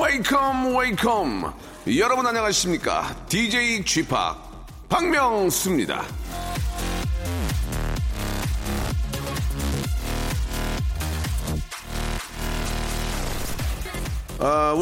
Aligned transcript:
Welcome 0.00 0.76
welcome 0.76 1.54
여러분 1.98 2.26
안녕하십니까 2.26 3.14
DJ 3.28 3.84
p 3.84 4.14
박명수입니다 4.88 6.23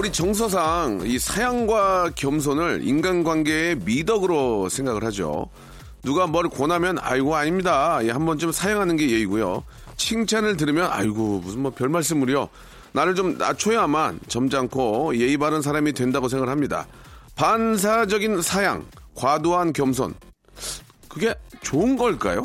우리 0.02 0.11
정서상 0.11 1.02
이 1.05 1.16
사양과 1.16 2.11
겸손을 2.16 2.80
인간관계의 2.84 3.77
미덕으로 3.84 4.69
생각을 4.69 5.05
하죠. 5.05 5.48
누가 6.02 6.27
뭘 6.27 6.48
권하면 6.48 6.98
아이고 7.01 7.37
아닙니다. 7.37 8.01
예, 8.02 8.11
한 8.11 8.27
번쯤 8.27 8.51
사양하는 8.51 8.97
게 8.97 9.09
예의고요. 9.09 9.62
칭찬을 9.97 10.56
들으면 10.56 10.91
아이고 10.91 11.38
무슨 11.45 11.61
뭐 11.61 11.70
별 11.70 11.88
말씀을요. 11.88 12.48
나를 12.91 13.15
좀 13.15 13.38
낮춰야만 13.38 14.19
점잖고 14.27 15.16
예의 15.19 15.37
바른 15.37 15.62
사람이 15.62 15.92
된다고 15.92 16.27
생각을 16.27 16.50
합니다. 16.50 16.89
반사적인 17.37 18.42
사양, 18.42 18.84
과도한 19.14 19.72
겸손. 19.72 20.14
그게 21.06 21.33
좋은 21.61 21.97
걸까요? 21.97 22.42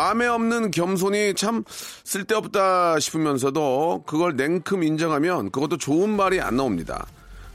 마음에 0.00 0.26
없는 0.26 0.70
겸손이 0.70 1.34
참 1.34 1.62
쓸데없다 2.04 2.98
싶으면서도 3.00 4.04
그걸 4.06 4.34
냉큼 4.34 4.82
인정하면 4.82 5.50
그것도 5.50 5.76
좋은 5.76 6.08
말이 6.08 6.40
안 6.40 6.56
나옵니다. 6.56 7.06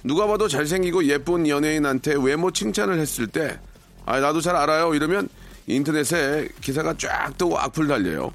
누가 0.03 0.27
봐도 0.27 0.47
잘생기고 0.47 1.05
예쁜 1.05 1.47
연예인한테 1.47 2.13
외모 2.13 2.51
칭찬을 2.51 2.99
했을 2.99 3.25
때, 3.25 3.59
아, 4.05 4.19
나도 4.19 4.41
잘 4.41 4.55
알아요. 4.55 4.93
이러면 4.93 5.27
인터넷에 5.65 6.47
기사가 6.61 6.93
쫙 6.99 7.35
뜨고 7.35 7.57
악플 7.57 7.87
달려요. 7.87 8.31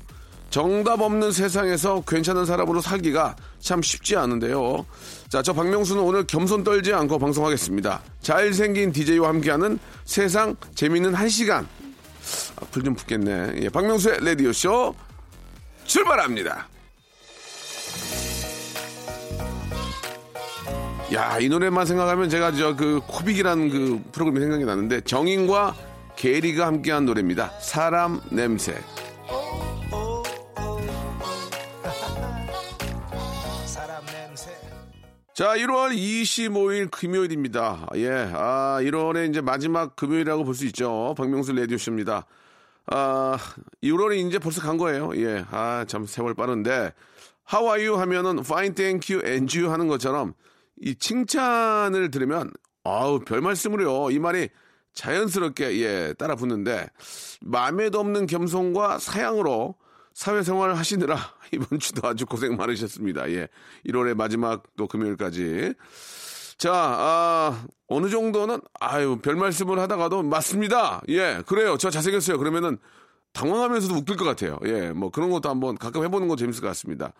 정답 0.50 1.00
없는 1.00 1.31
세상에서 1.31 2.03
괜찮은 2.05 2.47
사람으로 2.47 2.81
살기가 2.81 3.36
참 3.61 3.81
쉽지 3.81 4.16
않은데요. 4.16 4.84
자, 5.28 5.41
저 5.41 5.53
박명수는 5.53 6.03
오늘 6.03 6.27
겸손 6.27 6.64
떨지 6.64 6.92
않고 6.92 7.20
방송하겠습니다. 7.20 8.03
잘생긴 8.22 8.91
DJ와 8.91 9.28
함께하는 9.28 9.78
세상 10.05 10.56
재밌는 10.75 11.14
한 11.14 11.28
시간. 11.28 11.69
악플 12.62 12.83
좀 12.83 12.94
붙겠네. 12.94 13.55
예, 13.62 13.69
박명수의 13.69 14.19
레디오쇼 14.22 14.94
출발합니다. 15.84 16.69
야, 21.12 21.38
이 21.41 21.48
노래만 21.48 21.86
생각하면 21.86 22.28
제가 22.28 22.53
저 22.53 22.77
그 22.77 23.00
코빅이라는 23.06 23.69
그 23.70 24.00
프로그램이 24.12 24.41
생각이 24.41 24.64
나는데 24.64 25.00
정인과 25.03 25.75
게리가 26.16 26.66
함께한 26.66 27.05
노래입니다. 27.06 27.50
사람 27.61 28.20
냄새. 28.31 28.75
자, 35.34 35.55
1월 35.56 35.97
25일 35.97 36.91
금요일입니다. 36.91 37.87
예, 37.97 38.31
아, 38.34 38.78
1월에 38.82 39.28
이제 39.31 39.41
마지막 39.41 39.97
금요일이라고 39.97 40.44
볼 40.44 40.54
수 40.54 40.66
있죠. 40.66 41.15
박명수 41.16 41.53
레디오쇼입니다. 41.53 42.26
아, 42.86 43.38
1월이 43.82 44.26
이제 44.26 44.38
벌써 44.38 44.60
간 44.60 44.76
거예요. 44.76 45.12
예, 45.16 45.44
아, 45.50 45.84
참 45.86 46.06
세월 46.06 46.34
빠른데. 46.34 46.92
How 47.52 47.68
are 47.68 47.86
you 47.86 48.00
하면은 48.00 48.38
fine, 48.41 48.74
thank 48.74 49.14
you, 49.14 49.26
and 49.26 49.58
you 49.58 49.72
하는 49.72 49.88
것처럼 49.88 50.34
이 50.80 50.94
칭찬을 50.94 52.10
들으면 52.10 52.52
아우, 52.84 53.20
별 53.20 53.40
말씀을요. 53.40 54.10
이 54.10 54.19
말이 54.19 54.48
자연스럽게 54.94 55.80
예, 55.82 56.14
따라 56.14 56.34
붙는데 56.34 56.88
마음에도 57.40 58.00
없는 58.00 58.26
겸손과 58.26 58.98
사양으로 58.98 59.76
사회생활을 60.14 60.76
하시느라 60.76 61.16
이번 61.52 61.78
주도 61.78 62.06
아주 62.08 62.26
고생 62.26 62.56
많으셨습니다. 62.56 63.30
예. 63.30 63.48
1월의 63.86 64.14
마지막 64.14 64.64
또 64.76 64.86
금요일까지. 64.86 65.74
자, 66.60 66.75
아, 66.75 67.65
어느 67.88 68.10
정도는, 68.10 68.60
아유, 68.81 69.19
별 69.22 69.34
말씀을 69.34 69.78
하다가도, 69.78 70.25
맞습니다. 70.25 71.00
예, 71.09 71.43
그래요. 71.47 71.78
저 71.78 71.88
잘생겼어요. 71.88 72.37
그러면은, 72.37 72.76
당황하면서도 73.32 73.94
웃길 73.94 74.16
것 74.19 74.26
같아요. 74.26 74.59
예, 74.66 74.91
뭐 74.93 75.09
그런 75.09 75.31
것도 75.31 75.49
한번 75.49 75.78
가끔 75.78 76.04
해보는 76.04 76.28
거 76.28 76.37
재밌을 76.37 76.60
것 76.60 76.66
같습니다. 76.66 77.15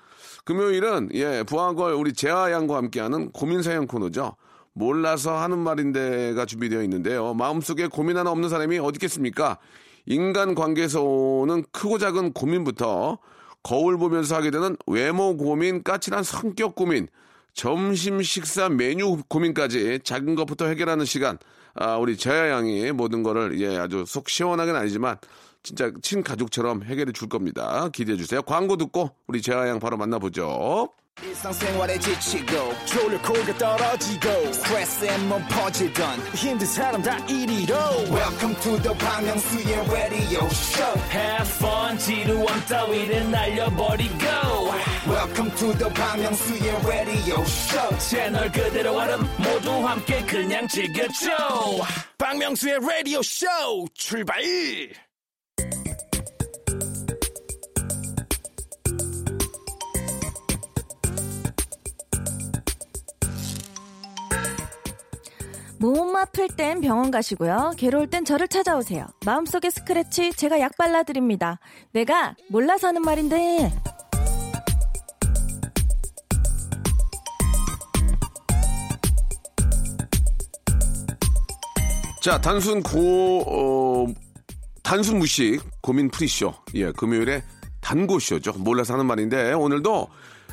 금요일은, 0.45 1.09
예, 1.15 1.43
부하걸 1.45 1.95
우리 1.95 2.12
재하 2.12 2.53
양과 2.53 2.77
함께하는 2.77 3.31
고민사연 3.33 3.87
코너죠. 3.87 4.37
몰라서 4.75 5.39
하는 5.39 5.59
말인데가 5.59 6.45
준비되어 6.45 6.83
있는데요. 6.83 7.33
마음속에 7.33 7.87
고민 7.87 8.19
하나 8.19 8.31
없는 8.33 8.50
사람이 8.50 8.79
어디 8.79 8.97
있겠습니까? 8.97 9.56
인간 10.05 10.55
관계에서 10.55 11.03
오는 11.03 11.65
크고 11.73 11.97
작은 11.97 12.34
고민부터 12.34 13.17
거울 13.62 13.97
보면서 13.97 14.37
하게 14.37 14.50
되는 14.50 14.77
외모 14.87 15.39
고민, 15.39 15.83
까칠한 15.83 16.25
성격 16.25 16.75
고민, 16.75 17.09
점심 17.55 18.22
식사 18.22 18.69
메뉴 18.69 19.22
고민까지 19.28 20.00
작은 20.05 20.34
것부터 20.34 20.66
해결하는 20.66 21.05
시간. 21.05 21.38
아, 21.75 21.97
우리 21.97 22.16
재하 22.16 22.50
양이 22.50 22.91
모든 22.93 23.22
거를 23.22 23.61
예, 23.61 23.77
아주 23.77 24.05
속 24.06 24.28
시원하게는 24.28 24.81
아니지만 24.81 25.19
진짜 25.62 25.93
친가족처럼 26.03 26.83
해결해 26.84 27.12
줄 27.12 27.28
겁니다. 27.28 27.88
기대해 27.93 28.16
주세요. 28.16 28.43
광고 28.43 28.77
듣고 28.77 29.11
우리 29.27 29.43
재하 29.43 29.69
양 29.69 29.78
바로 29.78 29.97
만나보죠. 29.97 30.88
일상생활에 31.24 31.97
지치고, 31.97 32.74
졸려 32.86 33.22
코가 33.22 33.58
떨어지고, 33.58 34.52
스트레스에 34.52 35.18
몸 35.19 35.41
퍼지던, 35.47 36.19
힘든 36.36 36.68
사람 36.68 37.02
다 37.02 37.18
이리로. 37.25 37.75
welcome 38.12 38.56
to 38.62 38.78
the 38.81 38.94
Bang 38.97 39.25
Myung-soo's 39.25 39.90
radio 39.91 40.46
show 40.52 41.00
Have 41.12 41.50
fun 41.56 41.97
지루함 41.97 42.66
따위를 42.68 43.31
날려버리고 43.31 44.25
welcome 45.08 45.56
to 45.56 45.74
the 45.78 45.90
Bang 45.94 46.22
Myung-soo's 46.22 46.86
radio 46.86 47.41
show 47.44 47.97
채널 47.97 48.52
그대로 48.52 48.97
얼음 48.97 49.22
모두 49.38 49.72
함께 49.88 50.22
그냥 50.25 50.68
즐겨줘 50.68 51.31
박명수의 52.18 52.80
라디오 52.81 53.22
쇼 53.24 53.47
출발! 53.94 54.41
몸 65.81 66.15
아플 66.15 66.47
땐 66.49 66.83
병원 66.83 67.11
가시고요. 67.11 67.73
괴로울 67.79 68.09
땐 68.09 68.27
저를 68.27 68.49
찾아오세요. 68.49 69.07
마음속의 69.25 69.71
스크래치 69.71 70.33
제가 70.35 70.61
약 70.61 70.77
발라드립니다. 70.77 71.59
내가 71.93 72.37
몰라서 72.51 72.89
하는 72.89 73.01
말인데 73.01 73.73
자, 82.21 82.39
단순 82.39 82.83
고, 82.83 83.43
어, 83.47 84.07
단순 84.83 85.19
무식 85.19 85.62
고민 85.81 86.11
프리쇼. 86.11 86.53
예, 86.75 86.93
금요일에 86.93 87.43
단고쇼죠. 87.81 88.53
몰라서 88.59 88.93
하는 88.93 89.06
말인데, 89.06 89.55
오늘도, 89.55 90.06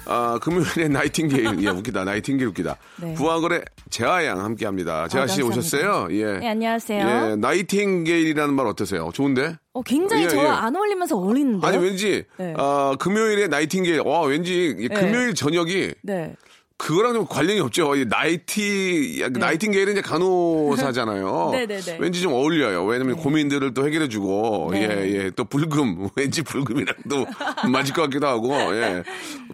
아, 0.07 0.39
금요일에 0.41 0.87
나이팅게일. 0.89 1.61
예, 1.63 1.69
웃기다. 1.69 2.03
나이팅게일 2.05 2.47
웃기다. 2.49 2.77
네. 3.01 3.13
부하걸의 3.15 3.63
재하양 3.89 4.39
함께 4.43 4.65
합니다. 4.65 5.07
재하 5.07 5.27
씨 5.27 5.41
감사합니다. 5.41 5.59
오셨어요? 5.59 6.07
예. 6.11 6.39
네, 6.39 6.49
안녕하세요. 6.49 7.31
예, 7.31 7.35
나이팅게일이라는 7.35 8.53
말 8.53 8.67
어떠세요? 8.67 9.09
좋은데? 9.13 9.55
어, 9.73 9.81
굉장히 9.83 10.23
예, 10.23 10.29
저와 10.29 10.43
예. 10.43 10.49
안 10.49 10.75
어울리면서 10.75 11.17
어울리는데요. 11.17 11.67
아니, 11.69 11.77
왠지, 11.77 12.23
네. 12.37 12.53
아, 12.57 12.95
금요일에 12.99 13.47
나이팅게일. 13.47 14.01
와, 14.01 14.21
왠지, 14.21 14.75
이 14.77 14.87
네. 14.87 14.95
금요일 14.95 15.33
저녁이 15.35 15.91
네. 16.03 16.35
그거랑 16.77 17.13
좀 17.13 17.25
관련이 17.27 17.59
없죠. 17.59 17.95
이 17.95 18.05
나이티, 18.05 19.27
나이팅게일은 19.31 19.93
이제 19.93 20.01
간호사잖아요. 20.01 21.49
네네네. 21.51 21.97
왠지 21.99 22.21
좀 22.21 22.33
어울려요. 22.33 22.85
왜냐면 22.85 23.15
고민들을 23.17 23.73
또 23.73 23.85
해결해주고, 23.87 24.69
네. 24.73 24.81
예, 24.81 25.11
예. 25.25 25.29
또 25.31 25.43
불금, 25.43 26.07
왠지 26.15 26.43
불금이랑 26.43 26.95
또 27.09 27.25
맞을 27.71 27.95
것 27.95 28.03
같기도 28.03 28.27
하고, 28.27 28.53
예. 28.75 29.03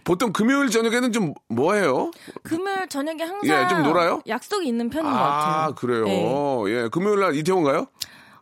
보통 0.04 0.34
금요일 0.34 0.70
저녁에는 0.70 1.12
좀 1.12 1.34
뭐 1.50 1.74
해요? 1.76 2.10
금요일 2.42 2.88
저녁에 2.90 3.22
항상 3.24 3.64
예, 3.64 3.68
좀 3.70 3.84
놀아요? 3.84 4.22
약속이 4.28 4.68
있는 4.68 4.90
편인 4.90 5.10
것 5.12 5.16
아, 5.18 5.22
같아요. 5.68 5.76
그래요. 5.76 6.06
네. 6.06 6.72
예. 6.72 6.90
금요일 6.92 7.20
날 7.20 7.36
이태원 7.36 7.64
가요? 7.64 7.86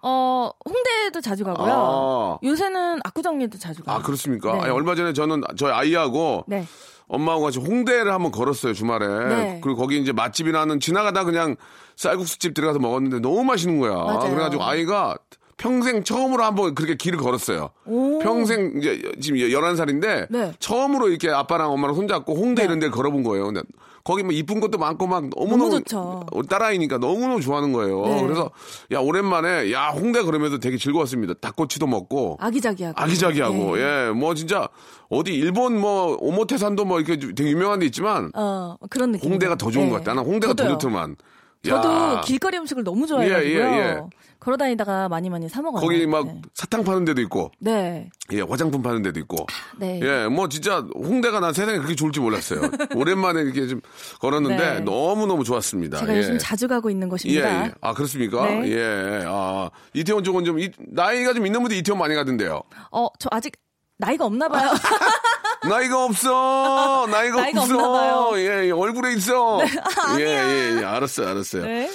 어, 0.01 0.49
홍대도 0.65 1.19
자주 1.21 1.43
가고요. 1.43 1.71
아. 1.71 2.37
요새는 2.43 3.01
압구정리도 3.03 3.57
자주 3.59 3.83
가요. 3.83 3.97
아, 3.97 4.01
그렇습니까? 4.01 4.53
네. 4.53 4.59
아니, 4.61 4.71
얼마 4.71 4.95
전에 4.95 5.13
저는 5.13 5.41
저희 5.57 5.71
아이하고 5.71 6.45
네. 6.47 6.65
엄마하고 7.11 7.43
같이 7.43 7.59
홍대를 7.59 8.11
한번 8.11 8.31
걸었어요, 8.31 8.73
주말에. 8.73 9.07
네. 9.07 9.59
그리고 9.61 9.77
거기 9.79 9.99
이제 9.99 10.13
맛집이라는 10.13 10.79
지나가다 10.79 11.25
그냥 11.25 11.57
쌀국수집 11.97 12.53
들어가서 12.53 12.79
먹었는데 12.79 13.19
너무 13.19 13.43
맛있는 13.43 13.79
거야. 13.79 13.93
맞아요. 13.93 14.29
그래가지고 14.31 14.63
아이가 14.63 15.17
평생 15.57 16.03
처음으로 16.03 16.43
한번 16.43 16.73
그렇게 16.73 16.95
길을 16.95 17.19
걸었어요. 17.19 17.71
오. 17.85 18.19
평생 18.19 18.73
이제 18.77 19.01
지금 19.19 19.39
11살인데 19.39 20.27
네. 20.29 20.53
처음으로 20.59 21.09
이렇게 21.09 21.29
아빠랑 21.29 21.71
엄마랑 21.71 21.95
손잡고 21.95 22.33
홍대 22.33 22.63
이런 22.63 22.79
데를 22.79 22.91
걸어본 22.91 23.23
거예요. 23.23 23.45
근데 23.45 23.61
거기 24.03 24.23
뭐 24.23 24.31
이쁜 24.31 24.59
것도 24.59 24.77
많고 24.77 25.07
막 25.07 25.29
너무너무 25.35 25.69
너무 25.69 25.79
좋죠. 25.79 26.23
딸아이니까 26.49 26.97
너무너무 26.97 27.41
좋아하는 27.41 27.71
거예요. 27.73 28.01
네. 28.05 28.21
그래서 28.21 28.49
야 28.91 28.99
오랜만에 28.99 29.71
야 29.71 29.89
홍대 29.89 30.21
그러면서 30.23 30.57
되게 30.57 30.77
즐거웠습니다. 30.77 31.35
닭꼬치도 31.35 31.87
먹고 31.87 32.37
아기자기하고. 32.39 32.99
아기자기하고 33.01 33.75
네. 33.77 33.81
예뭐 34.07 34.33
진짜 34.35 34.67
어디 35.09 35.33
일본 35.33 35.79
뭐 35.79 36.17
오모테산도 36.19 36.85
뭐 36.85 36.99
이렇게 36.99 37.19
되게 37.33 37.51
유명한 37.51 37.79
데 37.79 37.85
있지만 37.85 38.31
어, 38.33 38.75
그런 38.89 39.11
느낌. 39.11 39.31
홍대가 39.31 39.55
더 39.55 39.69
좋은 39.69 39.89
것 39.89 39.97
같다. 39.97 40.13
난 40.13 40.25
홍대가 40.25 40.53
더 40.53 40.63
저도요. 40.63 40.77
좋더만. 40.77 41.15
저도 41.63 41.89
야, 41.89 42.21
길거리 42.25 42.57
음식을 42.57 42.83
너무 42.83 43.05
좋아해가지고요. 43.05 43.63
예, 43.63 43.71
예, 43.71 43.77
예. 43.77 43.99
걸어 44.41 44.57
다니다가 44.57 45.07
많이 45.07 45.29
많이 45.29 45.47
사 45.47 45.61
먹어요. 45.61 45.79
거기 45.79 46.05
막 46.07 46.25
네. 46.25 46.41
사탕 46.55 46.83
파는 46.83 47.05
데도 47.05 47.21
있고 47.21 47.51
네. 47.59 48.09
예 48.33 48.41
화장품 48.41 48.81
파는 48.81 49.03
데도 49.03 49.19
있고 49.19 49.45
네. 49.77 49.99
예, 50.01 50.27
뭐 50.27 50.49
진짜 50.49 50.79
홍대가 50.95 51.39
난 51.39 51.53
세상에 51.53 51.77
그렇게 51.77 51.93
좋을 51.93 52.11
줄 52.11 52.23
몰랐어요. 52.23 52.59
오랜만에 52.95 53.41
이렇게 53.43 53.67
좀 53.67 53.81
걸었는데 54.19 54.57
네. 54.57 54.79
너무 54.79 55.27
너무 55.27 55.43
좋았습니다. 55.43 55.99
제가 55.99 56.13
예. 56.15 56.17
요즘 56.17 56.39
자주 56.39 56.67
가고 56.67 56.89
있는 56.89 57.05
예, 57.05 57.09
곳입니다. 57.09 57.65
예. 57.67 57.71
아 57.81 57.93
그렇습니까? 57.93 58.43
네. 58.47 58.71
예, 58.71 59.23
아 59.27 59.69
이태원 59.93 60.23
쪽은 60.23 60.43
좀 60.43 60.57
이- 60.57 60.71
나이가 60.87 61.33
좀 61.33 61.45
있는 61.45 61.61
분들 61.61 61.77
이태원 61.77 61.99
많이 61.99 62.15
가던데요. 62.15 62.63
어, 62.91 63.07
저 63.19 63.29
아직 63.31 63.53
나이가 63.99 64.25
없나 64.25 64.49
봐요. 64.49 64.71
나이가 65.69 66.03
없어, 66.05 67.05
나이가, 67.11 67.41
나이가 67.41 67.61
없어. 67.61 68.39
예, 68.39 68.65
예, 68.65 68.71
얼굴에 68.71 69.13
있어. 69.13 69.59
아니야. 70.07 70.19
예, 70.19 70.23
예, 70.25 70.79
예, 70.81 70.83
알았어요, 70.83 71.27
알았어요. 71.27 71.63
네. 71.63 71.87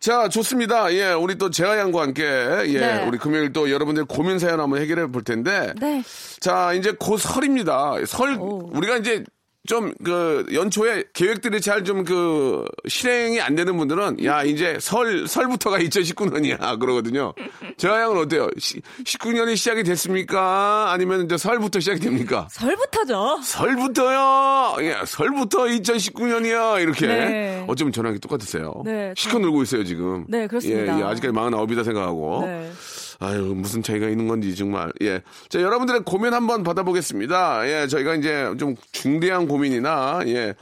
자, 0.00 0.28
좋습니다. 0.30 0.92
예, 0.94 1.12
우리 1.12 1.36
또 1.36 1.50
재하 1.50 1.76
양과 1.78 2.00
함께 2.02 2.24
예, 2.24 2.78
네. 2.80 3.06
우리 3.06 3.18
금요일 3.18 3.52
또 3.52 3.70
여러분들 3.70 4.06
고민 4.06 4.38
사연 4.38 4.58
한번 4.58 4.80
해결해 4.80 5.06
볼 5.08 5.22
텐데. 5.22 5.74
네. 5.78 6.02
자, 6.40 6.72
이제 6.72 6.92
곧 6.98 7.18
설입니다. 7.18 7.94
설, 8.06 8.38
오. 8.38 8.70
우리가 8.72 8.96
이제 8.96 9.24
좀 9.66 9.92
그 10.02 10.46
연초에 10.52 11.04
계획들이 11.12 11.60
잘 11.60 11.84
좀 11.84 12.04
그 12.04 12.64
실행이 12.88 13.40
안 13.40 13.54
되는 13.54 13.76
분들은 13.76 14.24
야, 14.24 14.42
이제 14.42 14.78
설, 14.80 15.26
설부터가 15.28 15.78
2019년이야. 15.78 16.58
그러거든요. 16.80 17.34
재하양은 17.76 18.16
어때요? 18.16 18.48
시, 18.58 18.80
19년이 19.04 19.56
시작이 19.56 19.82
됐습니까? 19.82 20.90
아니면 20.92 21.24
이제 21.26 21.36
설부터 21.36 21.78
시작이 21.80 22.00
됩니까? 22.00 22.48
설부터죠. 22.50 23.40
설부터요. 23.42 24.76
예, 24.80 24.96
설부터 25.06 25.64
2019년이야. 25.64 26.80
이렇게. 26.82 27.06
네. 27.06 27.64
어쩌면 27.68 27.92
저랑 27.92 28.18
똑같으세요. 28.20 28.82
네, 28.84 29.12
시커 29.16 29.38
놀고 29.38 29.62
있어요, 29.62 29.84
지금. 29.84 30.24
네, 30.28 30.46
그렇습니다. 30.46 30.96
예, 30.96 31.00
예, 31.00 31.04
아직까지 31.04 31.32
49이다 31.34 31.84
생각하고. 31.84 32.42
네. 32.46 32.70
아유, 33.20 33.54
무슨 33.54 33.82
차이가 33.82 34.08
있는 34.08 34.26
건지 34.28 34.54
정말. 34.56 34.90
예. 35.02 35.22
자, 35.48 35.60
여러분들의 35.60 36.02
고민 36.04 36.32
한번 36.32 36.62
받아보겠습니다. 36.64 37.68
예, 37.68 37.86
저희가 37.86 38.14
이제 38.14 38.50
좀 38.58 38.74
중대한 38.92 39.46
고민이나, 39.46 40.20
예. 40.26 40.54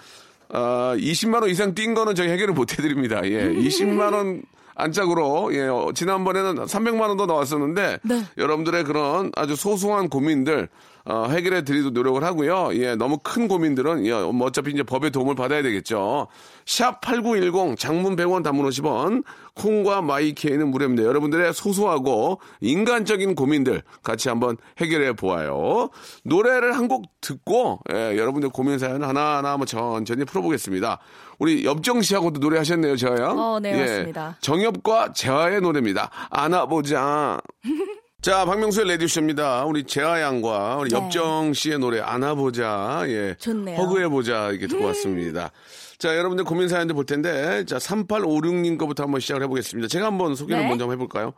아, 0.50 0.94
20만 0.98 1.42
원 1.42 1.50
이상 1.50 1.74
뛴 1.74 1.94
거는 1.94 2.16
저희 2.16 2.28
해결을 2.28 2.54
못 2.54 2.72
해드립니다. 2.72 3.20
예. 3.24 3.48
20만 3.48 4.12
원 4.12 4.42
안짝으로, 4.74 5.54
예, 5.54 5.68
어, 5.68 5.90
지난번에는 5.94 6.64
300만 6.66 7.00
원도 7.08 7.26
나왔었는데, 7.26 7.98
네. 8.02 8.24
여러분들의 8.36 8.84
그런 8.84 9.30
아주 9.36 9.54
소소한 9.56 10.08
고민들, 10.08 10.68
어, 11.10 11.26
해결해 11.30 11.64
드리도 11.64 11.88
노력을 11.90 12.22
하고요. 12.22 12.68
예, 12.74 12.94
너무 12.94 13.16
큰 13.22 13.48
고민들은, 13.48 14.04
예, 14.04 14.10
뭐 14.12 14.48
어차피 14.48 14.72
이제 14.72 14.82
법의 14.82 15.10
도움을 15.10 15.34
받아야 15.34 15.62
되겠죠. 15.62 16.26
샵 16.66 17.00
8910 17.00 17.78
장문 17.78 18.14
100원 18.14 18.44
단문 18.44 18.68
50원 18.68 19.24
콩과 19.54 20.02
마이케이는 20.02 20.68
무료입니다. 20.68 21.04
여러분들의 21.04 21.54
소소하고 21.54 22.40
인간적인 22.60 23.34
고민들 23.36 23.82
같이 24.02 24.28
한번 24.28 24.58
해결해 24.78 25.14
보아요. 25.14 25.88
노래를 26.24 26.76
한 26.76 26.88
곡 26.88 27.04
듣고 27.20 27.80
예, 27.92 28.16
여러분들 28.16 28.48
고민 28.50 28.78
사연 28.78 29.02
하나하나 29.02 29.52
한번 29.52 29.66
천천히 29.66 30.24
풀어보겠습니다. 30.24 30.98
우리 31.38 31.64
엽정 31.64 32.00
씨하고도 32.02 32.40
노래하셨네요, 32.40 32.96
저요. 32.96 33.34
어, 33.38 33.60
네, 33.60 33.78
맞습니다. 33.78 34.36
정엽과 34.40 35.12
재하의 35.12 35.60
노래입니다. 35.60 36.10
안아보자. 36.30 37.40
자, 38.20 38.44
박명수의 38.44 38.88
레디쇼입니다. 38.88 39.64
우리 39.64 39.84
재하 39.84 40.20
양과 40.20 40.78
우리 40.78 40.90
네. 40.90 40.96
엽정 40.96 41.52
씨의 41.52 41.78
노래 41.78 42.00
안아보자. 42.00 43.04
예. 43.06 43.36
좋네요. 43.38 43.76
허그해보자. 43.76 44.50
이렇게 44.50 44.66
듣고 44.66 44.86
왔습니다. 44.86 45.52
자, 45.98 46.16
여러분들 46.16 46.44
고민 46.44 46.68
사연들 46.68 46.96
볼 46.96 47.06
텐데, 47.06 47.64
자, 47.64 47.76
3856님 47.78 48.76
거부터 48.76 49.04
한번 49.04 49.20
시작을 49.20 49.44
해보겠습니다. 49.44 49.86
제가 49.86 50.06
한번 50.06 50.34
소개를 50.34 50.62
네. 50.64 50.68
먼저 50.68 50.90
해볼까요? 50.90 51.32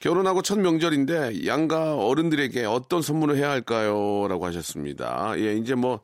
결혼하고 0.00 0.42
첫 0.42 0.58
명절인데, 0.58 1.46
양가 1.46 1.94
어른들에게 1.94 2.64
어떤 2.64 3.02
선물을 3.02 3.36
해야 3.36 3.50
할까요? 3.50 4.26
라고 4.28 4.44
하셨습니다. 4.46 5.34
예, 5.36 5.54
이제 5.54 5.76
뭐, 5.76 6.00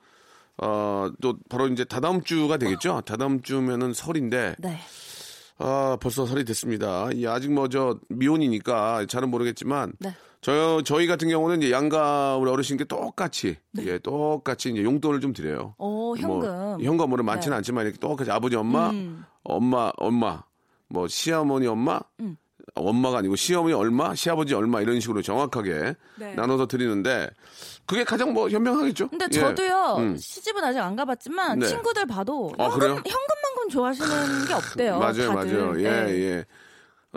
어, 0.59 1.11
또 1.21 1.37
바로 1.49 1.67
이제 1.67 1.83
다다음 1.85 2.23
주가 2.23 2.59
되겠죠? 2.59 3.03
다다음 3.05 3.43
주면은 3.43 3.93
설인데, 3.93 4.55
네. 4.59 4.79
아, 5.59 5.97
벌써 6.01 6.27
설이 6.27 6.45
됐습니다. 6.45 7.09
이 7.13 7.27
아직 7.27 7.53
뭐 7.53 7.69
저 7.69 7.99
미혼이니까 8.09 9.07
잘은 9.07 9.31
모르겠지만 9.31 9.93
네. 9.99 10.11
저 10.41 10.83
저희 10.85 11.07
같은 11.07 11.29
경우는 11.29 11.63
이제 11.63 11.73
양가 11.73 12.37
우리 12.37 12.51
어르신께 12.51 12.85
똑같이 12.85 13.57
예 13.79 13.99
똑같이 13.99 14.71
이제 14.71 14.85
용돈을 14.85 15.21
좀 15.21 15.33
드려요. 15.33 15.75
오, 15.79 16.15
네. 16.15 16.23
현금. 16.23 16.49
뭐, 16.49 16.79
현금으로 16.81 17.25
많지는 17.25 17.55
네. 17.55 17.57
않지만 17.59 17.85
이렇게 17.87 17.99
똑같이 17.99 18.31
아버지 18.31 18.55
엄마 18.57 18.93
엄마 19.43 19.91
엄마 19.97 20.43
뭐 20.89 21.09
시어머니 21.09 21.67
엄마 21.67 22.01
음. 22.21 22.37
엄마가 22.75 23.19
아니고 23.19 23.37
시어머니 23.37 23.73
얼마 23.75 24.15
시아버지 24.15 24.55
얼마 24.55 24.81
이런 24.83 25.01
식으로 25.01 25.23
정확하게 25.23 25.95
네. 26.19 26.35
나눠서 26.35 26.67
드리는데 26.67 27.31
그게 27.87 28.05
가장 28.05 28.33
뭐 28.33 28.49
현명하겠죠. 28.49 29.09
근데 29.09 29.27
예. 29.33 29.39
저도요 29.39 29.97
음. 29.99 30.17
시집은 30.17 30.63
아직 30.65 30.81
안 30.81 30.97
가봤지만 30.97 31.59
네. 31.61 31.67
친구들 31.67 32.07
봐도 32.07 32.53
아, 32.59 32.65
현금? 32.65 32.89
현금만큼 32.89 33.69
좋아하시는 33.71 34.45
게 34.47 34.55
없대요. 34.55 34.99
맞아요, 34.99 35.35
다들. 35.35 35.59
맞아요. 35.59 35.81
예, 35.81 35.91
네. 35.91 36.13
예. 36.21 36.45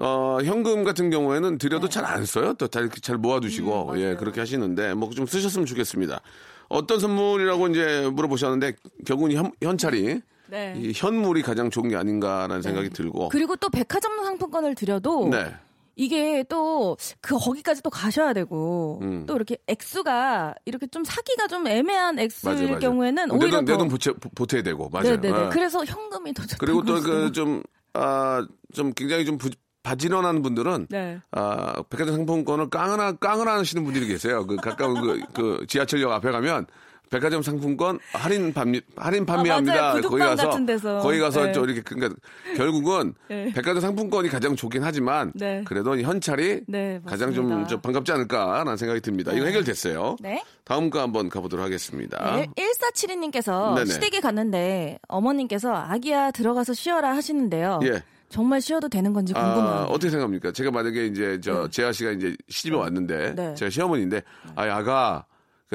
어, 0.01 0.37
현금 0.43 0.83
같은 0.85 1.09
경우에는 1.09 1.57
드려도 1.57 1.89
잘안 1.89 2.25
써요. 2.25 2.53
또 2.53 2.67
잘, 2.67 2.89
잘 2.89 3.17
모아두시고, 3.17 3.91
음, 3.91 3.99
예. 3.99 4.15
그렇게 4.15 4.39
하시는데, 4.39 4.93
뭐 4.93 5.09
좀 5.09 5.25
쓰셨으면 5.25 5.65
좋겠습니다. 5.65 6.21
어떤 6.69 6.99
선물이라고 7.01 7.67
이제 7.67 8.09
물어보셨는데, 8.13 8.75
결국은 9.05 9.33
현, 9.33 9.51
현찰이, 9.61 10.21
네. 10.47 10.73
이 10.77 10.93
현물이 10.95 11.41
가장 11.41 11.69
좋은 11.69 11.89
게 11.89 11.97
아닌가라는 11.97 12.61
생각이 12.61 12.91
들고, 12.91 13.27
그리고 13.29 13.57
또 13.57 13.67
백화점 13.69 14.23
상품권을 14.23 14.73
드려도 14.75 15.27
네. 15.29 15.53
이게 15.99 16.43
또 16.43 16.97
그 17.21 17.37
거기까지 17.37 17.81
또 17.81 17.89
가셔야 17.89 18.33
되고 18.33 18.99
음. 19.01 19.25
또 19.25 19.35
이렇게 19.35 19.57
액수가 19.67 20.55
이렇게 20.65 20.87
좀 20.87 21.03
사기가 21.03 21.47
좀 21.47 21.67
애매한 21.67 22.19
액수일 22.19 22.53
맞아요, 22.55 22.67
맞아요. 22.67 22.79
경우에는 22.79 23.31
오히려 23.31 23.61
내돈, 23.61 23.89
보태야 24.35 24.63
되고, 24.63 24.89
맞아요. 24.89 25.15
네네네. 25.17 25.45
예. 25.45 25.49
그래서 25.49 25.83
현금이 25.83 26.33
더 26.33 26.43
그리고 26.57 26.83
또 26.83 26.99
그. 27.01 27.31
좀, 27.31 27.61
아, 27.93 28.45
좀 28.73 28.93
굉장히 28.93 29.25
좀 29.25 29.37
부, 29.37 29.49
바지런한 29.83 30.41
분들은, 30.41 30.87
네. 30.89 31.19
아, 31.31 31.81
백화점 31.89 32.15
상품권을 32.15 32.69
깡을, 32.69 33.17
깡을 33.17 33.47
하시는 33.47 33.83
분들이 33.83 34.07
계세요. 34.07 34.45
그 34.45 34.55
가까운 34.55 35.01
그, 35.01 35.19
그 35.33 35.65
지하철역 35.67 36.11
앞에 36.11 36.31
가면 36.31 36.67
백화점 37.09 37.41
상품권 37.41 37.99
할인 38.13 38.53
판매, 38.53 38.81
할인 38.95 39.25
판매합니다. 39.25 39.91
아. 39.91 40.01
거기 40.01 40.19
가서, 40.19 40.49
같은 40.49 40.65
데서. 40.65 40.99
거기 40.99 41.19
가서 41.19 41.45
네. 41.45 41.51
저 41.53 41.63
이렇게, 41.63 41.81
그러니까 41.81 42.15
결국은 42.55 43.13
네. 43.27 43.51
백화점 43.53 43.81
상품권이 43.81 44.29
가장 44.29 44.55
좋긴 44.55 44.83
하지만 44.83 45.31
네. 45.35 45.63
그래도 45.65 45.95
이 45.95 46.03
현찰이 46.03 46.61
네, 46.67 47.01
가장 47.05 47.33
좀. 47.33 47.67
좀 47.67 47.81
반갑지 47.81 48.11
않을까라는 48.11 48.77
생각이 48.77 49.01
듭니다. 49.01 49.31
이거 49.33 49.45
해결됐어요. 49.45 50.17
네. 50.19 50.43
다음 50.63 50.89
거 50.89 51.01
한번 51.01 51.29
가보도록 51.29 51.65
하겠습니다. 51.65 52.35
네, 52.35 52.47
1472님께서 52.55 53.75
네네. 53.75 53.85
시댁에 53.85 54.19
갔는데 54.19 54.99
어머님께서 55.07 55.73
아기야 55.73 56.31
들어가서 56.31 56.73
쉬어라 56.73 57.15
하시는데요. 57.15 57.79
예. 57.83 58.03
정말 58.29 58.61
쉬어도 58.61 58.87
되는 58.87 59.11
건지 59.11 59.33
궁금해요. 59.33 59.63
아, 59.63 59.83
어떻게 59.85 60.11
생각합니까? 60.11 60.51
제가 60.51 60.69
만약에 60.69 61.07
이제 61.07 61.39
저 61.41 61.67
재하 61.67 61.91
씨가 61.91 62.11
이제 62.11 62.35
시집에 62.47 62.75
왔는데 62.75 63.33
네. 63.35 63.55
제가 63.55 63.71
시어머니인데 63.71 64.21
아그 64.55 65.23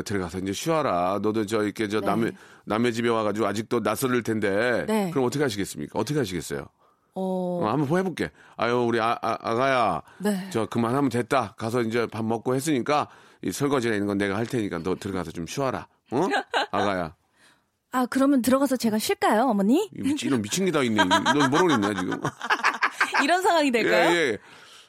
들어가서 0.02 0.38
이제 0.38 0.52
쉬어라. 0.52 1.20
너도 1.22 1.46
저 1.46 1.62
이렇게 1.62 1.88
저 1.88 2.00
네. 2.00 2.06
남의 2.06 2.32
남의 2.64 2.92
집에 2.92 3.08
와가지고 3.08 3.46
아직도 3.46 3.80
낯설을 3.80 4.22
텐데 4.22 4.84
네. 4.88 5.10
그럼 5.10 5.26
어떻게 5.26 5.42
하시겠습니까? 5.44 5.98
어떻게 5.98 6.18
하시겠어요? 6.18 6.66
어, 7.16 7.60
어, 7.62 7.68
한번 7.68 7.98
해볼게. 8.00 8.30
아유 8.56 8.74
우리 8.88 9.00
아, 9.00 9.14
가야 9.20 10.02
네. 10.18 10.48
저 10.50 10.66
그만하면 10.66 11.10
됐다. 11.10 11.54
가서 11.56 11.82
이제 11.82 12.06
밥 12.06 12.24
먹고 12.24 12.54
했으니까 12.54 13.08
이 13.42 13.52
설거지나 13.52 13.94
있는 13.94 14.06
건 14.08 14.18
내가 14.18 14.36
할 14.36 14.46
테니까 14.46 14.78
너 14.82 14.96
들어가서 14.96 15.30
좀 15.30 15.46
쉬어라. 15.46 15.86
어? 16.10 16.26
아가야. 16.72 17.14
아 17.92 18.06
그러면 18.06 18.42
들어가서 18.42 18.76
제가 18.76 18.98
쉴까요, 18.98 19.42
어머니? 19.44 19.88
이런 19.92 20.42
미친 20.42 20.64
게 20.64 20.72
다 20.72 20.82
있네. 20.82 21.04
너 21.04 21.48
뭐라고 21.48 21.66
그랬냐 21.68 21.94
지금? 21.94 22.20
이런 23.22 23.40
상황이 23.42 23.70
될까요? 23.70 24.10
예, 24.10 24.16
예. 24.32 24.38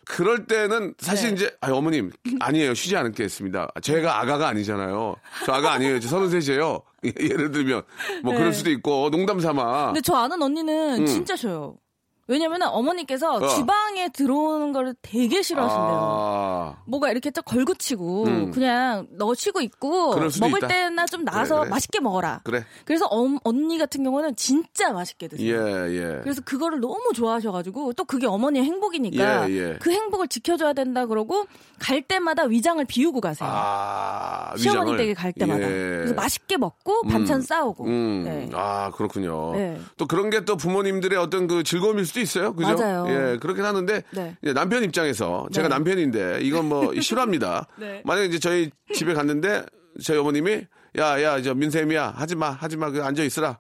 그럴 0.06 0.46
때는 0.46 0.94
사실 1.00 1.30
네. 1.30 1.36
이제 1.36 1.58
아 1.62 1.72
어머님 1.72 2.12
아니에요 2.40 2.74
쉬지 2.74 2.96
않겠습니다. 2.96 3.70
제가 3.82 4.20
아가가 4.22 4.48
아니잖아요. 4.48 5.16
저 5.46 5.52
아가 5.52 5.74
아니에요. 5.74 6.00
저 6.00 6.08
서른 6.08 6.30
셋이에요. 6.30 6.82
예를 7.20 7.52
들면 7.52 7.84
뭐 8.24 8.34
네. 8.34 8.40
그럴 8.40 8.54
수도 8.54 8.70
있고 8.72 9.10
농담 9.10 9.40
삼아. 9.40 9.88
근데 9.88 10.02
저 10.02 10.16
아는 10.16 10.42
언니는 10.42 11.02
음. 11.02 11.06
진짜 11.06 11.36
쉬어요. 11.36 11.78
왜냐면은 12.28 12.68
어머니께서 12.68 13.36
어. 13.36 13.48
주방에 13.50 14.10
들어오는 14.10 14.72
걸 14.74 14.96
되게 15.02 15.42
싫어하신대요. 15.44 16.00
아, 16.02 16.76
뭐가 16.88 17.12
이렇게 17.12 17.30
좀 17.30 17.44
걸고치고 17.46 18.24
음. 18.26 18.52
그냥 18.52 19.08
너 19.12 19.34
쉬고 19.36 19.62
있고 19.62 20.16
먹을 20.16 20.58
있다. 20.58 20.68
때나 20.68 21.06
좀 21.06 21.24
나와서 21.24 21.60
그래. 21.60 21.70
맛있게 21.70 22.00
먹어라. 22.00 22.42
그래. 22.44 22.66
그래서 22.86 23.06
엄- 23.06 23.38
언니 23.44 23.78
같은 23.78 24.04
경우는 24.04 24.36
진짜 24.36 24.92
맛있게 24.92 25.26
예, 25.26 25.28
드세요. 25.30 25.94
예. 25.94 26.20
그래서 26.24 26.42
그거를 26.44 26.80
너무 26.80 27.12
좋아하셔가지고 27.14 27.94
또 27.94 28.06
그게 28.06 28.26
어머니의 28.26 28.66
행복이니까 28.66 29.50
예, 29.52 29.54
예. 29.56 29.78
그 29.80 29.92
행복을 29.92 30.28
지켜줘야 30.28 30.74
된다 30.74 31.06
그러고 31.06 31.46
갈 31.80 32.02
때마다 32.02 32.44
위장을 32.46 32.84
비우고 32.86 33.22
가세요. 33.22 33.50
아, 33.52 34.54
시어머니 34.58 34.92
위장을. 34.94 34.98
댁에 34.98 35.14
갈 35.14 35.32
때마다. 35.34 35.62
예. 35.64 35.68
그래서 35.68 36.14
맛있게 36.16 36.58
먹고 36.58 37.04
반찬 37.04 37.42
싸우고. 37.42 37.86
음, 37.86 38.24
네. 38.26 38.50
아, 38.54 38.90
그렇군요. 38.96 39.54
네. 39.54 39.80
또 39.98 40.08
그런 40.08 40.30
게 40.30 40.46
또 40.46 40.58
부모님들의 40.58 41.18
어떤 41.18 41.48
그 41.48 41.64
즐거움일 41.64 42.06
수도 42.16 42.22
있어요. 42.22 42.54
그죠? 42.56 42.74
맞아요. 42.76 43.06
예, 43.10 43.38
그렇긴 43.38 43.66
하는데, 43.66 44.04
네. 44.12 44.38
남편 44.54 44.84
입장에서, 44.84 45.48
제가 45.52 45.68
네. 45.68 45.76
남편인데, 45.76 46.40
이건 46.42 46.70
뭐, 46.70 46.94
싫어합니다. 47.00 47.68
네. 47.78 48.02
만약에 48.06 48.28
이제 48.28 48.40
저희 48.40 48.72
집에 48.94 49.14
갔는데, 49.14 49.66
저희 50.04 50.18
어머님이, 50.18 50.66
야, 50.98 51.22
야, 51.22 51.42
저 51.42 51.54
민쌤이야. 51.54 52.14
하지 52.16 52.36
마, 52.36 52.52
하지 52.52 52.78
마. 52.78 52.90
그 52.90 53.04
앉아 53.04 53.24
있으라. 53.24 53.60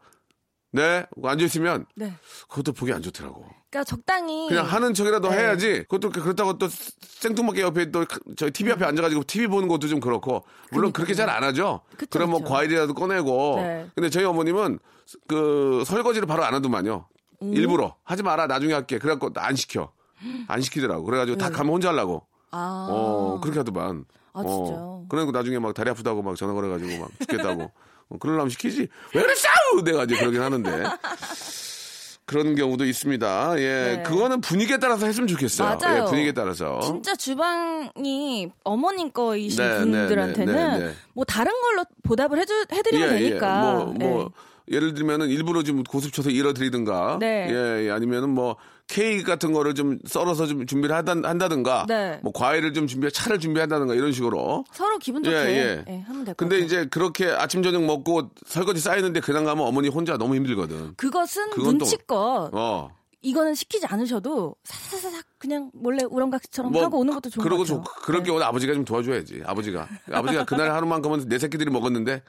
네? 0.71 1.05
앉아 1.21 1.43
있으면, 1.45 1.85
네. 1.95 2.13
그것도 2.49 2.71
보기 2.73 2.93
안 2.93 3.01
좋더라고. 3.01 3.45
그러니까 3.69 3.83
적당히 3.83 4.47
그냥 4.47 4.65
하는 4.65 4.93
척이라도 4.93 5.29
네. 5.29 5.37
해야지. 5.37 5.83
그것도 5.89 6.09
그렇다고 6.11 6.57
또 6.57 6.69
생뚱맞게 7.01 7.61
옆에 7.61 7.91
또 7.91 8.05
저희 8.37 8.51
TV 8.51 8.71
앞에 8.71 8.85
앉아가지고 8.85 9.23
TV 9.25 9.47
보는 9.47 9.67
것도 9.67 9.87
좀 9.87 9.99
그렇고. 9.99 10.45
물론 10.71 10.93
그렇게 10.93 11.13
잘 11.13 11.29
안 11.29 11.43
하죠. 11.43 11.81
그쵸, 11.97 12.07
그럼 12.11 12.29
뭐 12.29 12.39
그쵸. 12.39 12.53
과일이라도 12.53 12.93
꺼내고. 12.93 13.55
네. 13.57 13.89
근데 13.95 14.09
저희 14.09 14.23
어머님은 14.23 14.79
그 15.27 15.83
설거지를 15.85 16.25
바로 16.25 16.45
안 16.45 16.53
하더만요. 16.53 17.07
음. 17.41 17.53
일부러 17.53 17.95
하지 18.03 18.23
마라 18.23 18.47
나중에 18.47 18.73
할게. 18.73 18.99
그래갖고 18.99 19.29
안 19.35 19.55
시켜. 19.55 19.91
안 20.47 20.61
시키더라고. 20.61 21.03
그래가지고 21.03 21.37
다 21.37 21.49
가면 21.49 21.73
혼자 21.73 21.89
하려고. 21.89 22.23
네. 22.27 22.47
아. 22.51 22.87
어 22.89 23.39
그렇게 23.41 23.59
하더만. 23.59 24.05
아, 24.33 24.39
어. 24.39 24.43
진짜요? 24.65 25.05
그래갖고 25.09 25.31
나중에 25.31 25.59
막 25.59 25.73
다리 25.73 25.89
아프다고 25.89 26.21
막 26.21 26.35
전화 26.35 26.53
걸어가지고 26.53 27.01
막 27.01 27.09
죽겠다고. 27.19 27.71
어, 28.09 28.17
그러려면 28.19 28.49
시키지. 28.49 28.87
왜 29.13 29.21
그랬어? 29.21 29.47
내가 29.83 30.03
이제 30.03 30.15
그러긴 30.15 30.41
하는데. 30.41 30.83
그런 32.25 32.55
경우도 32.55 32.85
있습니다. 32.85 33.59
예, 33.59 33.97
네. 33.97 34.03
그거는 34.03 34.41
분위기에 34.41 34.77
따라서 34.77 35.05
했으면 35.05 35.27
좋겠어요. 35.27 35.77
맞아요. 35.77 36.01
예, 36.01 36.05
분위기에 36.09 36.31
따라서. 36.31 36.79
진짜 36.79 37.15
주방이 37.15 38.51
어머님 38.63 39.11
거이신 39.11 39.63
네, 39.63 39.77
분들한테는 39.77 40.55
네, 40.55 40.77
네, 40.79 40.85
네. 40.87 40.93
뭐 41.13 41.23
다른 41.23 41.51
걸로 41.61 41.85
보답을 42.03 42.39
해주, 42.39 42.65
해드리면 42.71 43.09
되니까. 43.09 43.61
뭐, 43.61 43.85
뭐, 43.85 43.93
네. 44.23 44.27
예를 44.71 44.93
들면은 44.93 45.29
일부러 45.29 45.63
좀 45.63 45.83
고습쳐서 45.83 46.29
잃어드리든가. 46.29 47.17
네. 47.19 47.47
예, 47.49 47.85
예, 47.85 47.91
아니면은 47.91 48.29
뭐, 48.29 48.55
케이크 48.87 49.23
같은 49.23 49.51
거를 49.51 49.73
좀 49.73 49.99
썰어서 50.05 50.47
좀 50.47 50.65
준비를 50.65 50.95
하다, 50.95 51.15
한다든가. 51.23 51.85
네. 51.87 52.19
뭐, 52.23 52.31
과일을 52.33 52.73
좀 52.73 52.87
준비, 52.87 53.11
차를 53.11 53.39
준비한다든가 53.39 53.93
이런 53.93 54.11
식으로. 54.11 54.63
서로 54.71 54.97
기분 54.97 55.23
좋게 55.23 55.35
예, 55.35 55.41
예, 55.41 55.83
예. 55.87 55.99
하면 56.01 56.25
될것 56.25 56.37
근데 56.37 56.55
같아요. 56.57 56.65
이제 56.65 56.87
그렇게 56.89 57.27
아침, 57.27 57.63
저녁 57.63 57.83
먹고 57.83 58.31
설거지 58.45 58.81
쌓이는데 58.81 59.19
그냥 59.21 59.43
가면 59.45 59.65
어머니 59.65 59.87
혼자 59.89 60.17
너무 60.17 60.35
힘들거든. 60.35 60.93
그것은 60.97 61.51
눈치껏 61.57 62.49
어. 62.53 62.89
이거는 63.25 63.55
시키지 63.55 63.87
않으셔도 63.87 64.55
사사사삭 64.63 65.25
그냥 65.39 65.71
몰래 65.73 66.03
우렁각시처럼 66.03 66.75
하고 66.75 66.99
오는 66.99 67.13
것도 67.13 67.29
좋은 67.31 67.43
것뭐 67.43 67.43
그러고 67.43 67.63
같아요. 67.63 67.83
좀 67.83 68.03
그럴 68.03 68.21
네. 68.21 68.27
경우는 68.27 68.45
아버지가 68.45 68.73
좀 68.73 68.85
도와줘야지. 68.85 69.41
아버지가 69.45 69.87
아버지가 70.11 70.45
그날 70.45 70.71
하루만큼은 70.71 71.27
내 71.27 71.39
새끼들이 71.39 71.71
먹었는데 71.71 72.21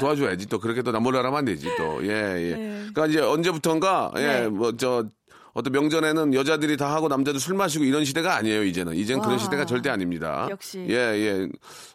도와줘야지. 0.00 0.46
또 0.46 0.58
그렇게 0.58 0.82
또 0.82 0.90
남몰래 0.90 1.18
하면 1.18 1.34
안 1.34 1.44
되지. 1.44 1.68
또 1.76 2.00
예 2.02 2.08
예. 2.08 2.52
그러니까 2.92 3.06
이제 3.06 3.20
언제부턴가 3.20 4.12
네. 4.14 4.44
예뭐저 4.44 5.06
어떤 5.52 5.72
명절에는 5.72 6.34
여자들이 6.34 6.76
다 6.76 6.94
하고 6.94 7.08
남자들 7.08 7.40
술 7.40 7.54
마시고 7.54 7.84
이런 7.84 8.04
시대가 8.04 8.36
아니에요 8.36 8.62
이제는 8.64 8.94
이젠 8.94 9.18
그런 9.18 9.32
와. 9.32 9.38
시대가 9.38 9.66
절대 9.66 9.90
아닙니다. 9.90 10.46
역시. 10.50 10.86
예 10.88 10.94
예. 10.94 11.48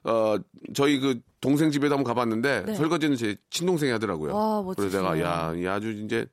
어 0.04 0.38
저희 0.76 1.00
그 1.00 1.20
동생 1.42 1.72
집에도 1.72 1.96
한번 1.96 2.14
가봤는데 2.14 2.64
네. 2.68 2.76
설거지는 2.76 3.16
제 3.18 3.36
친동생이 3.50 3.92
하더라고요. 3.94 4.34
와, 4.36 4.64
그래서. 4.76 4.98
내가 4.98 5.20
야, 5.22 5.54
이 5.56 5.66
아주 5.66 5.92
이제 5.92 6.26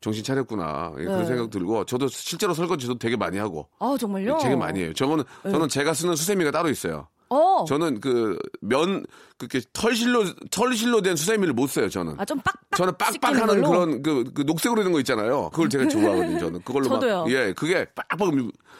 정신 0.00 0.24
차렸구나 0.24 0.92
예, 0.98 1.04
그런 1.04 1.18
네. 1.20 1.26
생각 1.26 1.50
들고 1.50 1.84
저도 1.84 2.08
실제로 2.08 2.54
설거지 2.54 2.86
저도 2.86 2.98
되게 2.98 3.16
많이 3.16 3.38
하고 3.38 3.68
아 3.78 3.96
정말요? 3.98 4.38
되게 4.38 4.56
많이 4.56 4.80
해요. 4.80 4.92
저는 4.94 5.24
저는 5.42 5.68
제가 5.68 5.92
쓰는 5.94 6.16
수세미가 6.16 6.50
따로 6.50 6.68
있어요. 6.70 7.08
어. 7.28 7.64
저는 7.68 8.00
그 8.00 8.36
면 8.60 9.04
그렇게 9.38 9.60
털실로 9.72 10.24
털실로 10.50 11.00
된 11.02 11.16
수세미를 11.16 11.52
못 11.54 11.68
써요. 11.68 11.88
저는. 11.88 12.14
아 12.18 12.24
좀 12.24 12.38
빡빡. 12.40 12.76
저는 12.76 12.94
빡빡하는? 12.98 13.62
그런 13.62 14.02
그, 14.02 14.24
그 14.34 14.42
녹색으로 14.42 14.82
된 14.82 14.92
거 14.92 14.98
있잖아요. 15.00 15.50
그걸 15.50 15.68
제가 15.68 15.86
좋아하거든요. 15.88 16.38
저는 16.38 16.62
그걸로 16.62 16.88
저도요. 16.88 17.22
막 17.24 17.30
예, 17.30 17.52
그게 17.52 17.84
빡빡 17.94 18.34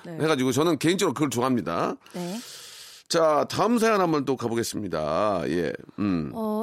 네. 0.05 0.19
해가지고 0.21 0.53
저는 0.53 0.79
개인적으로 0.79 1.13
그걸 1.15 1.31
좋아합니다. 1.31 1.95
네. 2.15 2.37
자, 3.09 3.45
다음 3.51 3.79
사연 3.79 4.01
한번 4.01 4.25
또 4.25 4.37
가보겠습니다. 4.37 5.43
예, 5.49 5.73
음, 5.99 6.31
어 6.35 6.63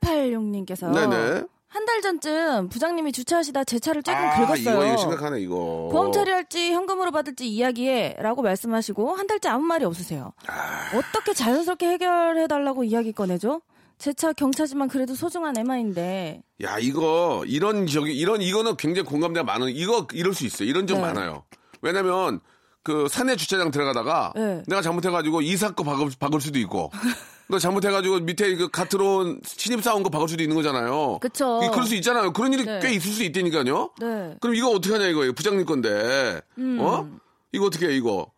1786님께서 0.00 0.92
네네. 0.92 1.44
한 1.72 1.86
달 1.86 2.00
전쯤 2.02 2.68
부장님이 2.68 3.12
주차하시다 3.12 3.64
제 3.64 3.78
차를 3.78 4.02
조금 4.02 4.18
아, 4.20 4.36
긁었어요. 4.46 4.74
이거 4.74 4.86
이거 4.86 4.96
심각하네 4.98 5.40
이거. 5.40 5.88
보험 5.90 6.12
처리할지 6.12 6.72
현금으로 6.72 7.10
받을지 7.10 7.48
이야기해라고 7.48 8.42
말씀하시고 8.42 9.14
한 9.16 9.26
달째 9.26 9.48
아무 9.48 9.64
말이 9.64 9.84
없으세요. 9.84 10.32
아. 10.46 10.90
어떻게 10.96 11.32
자연스럽게 11.32 11.86
해결해 11.88 12.46
달라고 12.46 12.84
이야기 12.84 13.12
꺼내죠? 13.12 13.62
제 13.98 14.12
차 14.12 14.32
경차지만 14.32 14.88
그래도 14.88 15.14
소중한 15.14 15.56
에마인데 15.56 16.42
야, 16.62 16.78
이거 16.78 17.44
이런 17.46 17.86
저기 17.86 18.12
이런 18.16 18.42
이거는 18.42 18.76
굉장히 18.76 19.08
공감대가 19.08 19.44
많은 19.44 19.68
이거 19.70 20.06
이럴 20.12 20.34
수 20.34 20.44
있어요. 20.44 20.68
이런 20.68 20.86
점 20.86 20.98
네. 20.98 21.02
많아요. 21.04 21.44
왜냐면 21.82 22.40
그 22.82 23.06
사내 23.08 23.36
주차장 23.36 23.70
들어가다가 23.70 24.32
네. 24.34 24.62
내가 24.66 24.82
잘못해가지고 24.82 25.40
이사 25.42 25.70
거 25.70 25.84
박을, 25.84 26.10
박을 26.18 26.40
수도 26.40 26.58
있고 26.58 26.90
너 27.48 27.58
잘못해가지고 27.58 28.20
밑에 28.20 28.54
그 28.56 28.68
갓으로 28.68 29.36
신입 29.44 29.82
사온 29.82 30.02
거 30.02 30.08
박을 30.10 30.28
수도 30.28 30.42
있는 30.42 30.56
거잖아요. 30.56 31.18
그쵸. 31.20 31.60
이- 31.62 31.68
그럴 31.70 31.84
수 31.86 31.94
있잖아요. 31.96 32.32
그런 32.32 32.52
일이 32.52 32.64
네. 32.64 32.80
꽤 32.80 32.92
있을 32.92 33.12
수 33.12 33.22
있다니까요. 33.24 33.90
네. 34.00 34.36
그럼 34.40 34.54
이거 34.54 34.70
어떻게 34.70 34.94
하냐 34.94 35.06
이거예요. 35.08 35.32
부장님 35.34 35.66
건데. 35.66 36.40
음. 36.58 36.78
어? 36.80 37.06
이거 37.52 37.66
어떻게 37.66 37.88
해 37.88 37.94
이거. 37.96 38.30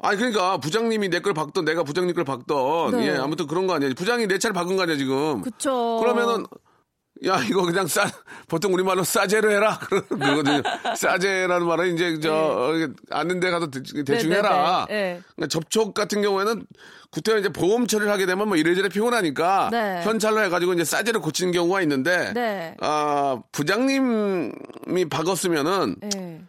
아니 0.00 0.16
그러니까 0.16 0.56
부장님이 0.56 1.10
내 1.10 1.20
걸 1.20 1.34
박던 1.34 1.64
내가 1.66 1.82
부장님 1.82 2.14
걸 2.14 2.24
박던 2.24 2.92
네. 2.96 3.08
예 3.08 3.16
아무튼 3.16 3.46
그런 3.46 3.66
거 3.66 3.74
아니야. 3.74 3.90
부장이 3.94 4.26
내 4.26 4.38
차를 4.38 4.54
박은 4.54 4.76
거 4.76 4.82
아니야 4.84 4.96
지금. 4.96 5.42
그쵸. 5.42 5.98
그러면은 6.00 6.46
야 7.26 7.40
이거 7.48 7.62
그냥 7.62 7.86
싸 7.86 8.10
보통 8.48 8.74
우리 8.74 8.82
말로 8.82 9.04
싸제로 9.04 9.50
해라 9.50 9.78
그러거든요. 10.08 10.62
싸제라는 10.96 11.66
말은 11.66 11.94
이제 11.94 12.18
저 12.20 12.32
어, 12.34 12.72
아는 13.10 13.40
데 13.40 13.50
가서 13.50 13.70
대, 13.70 13.80
대충 13.82 14.30
네, 14.30 14.36
네, 14.36 14.36
해라. 14.36 14.86
네, 14.88 14.94
네. 14.94 15.20
그러니까 15.36 15.48
접촉 15.48 15.94
같은 15.94 16.22
경우에는 16.22 16.66
그때 17.10 17.38
이제 17.38 17.48
보험 17.48 17.86
처리를 17.86 18.10
하게 18.10 18.26
되면 18.26 18.48
뭐 18.48 18.56
이래저래 18.56 18.88
피곤하니까 18.88 19.68
네. 19.70 20.02
현찰로 20.02 20.42
해가지고 20.44 20.72
이제 20.72 20.84
싸제로 20.84 21.20
고치는 21.20 21.52
경우가 21.52 21.82
있는데 21.82 22.32
네. 22.32 22.74
아 22.80 23.40
부장님이 23.52 25.08
박았으면은 25.10 25.96
네. 26.00 26.42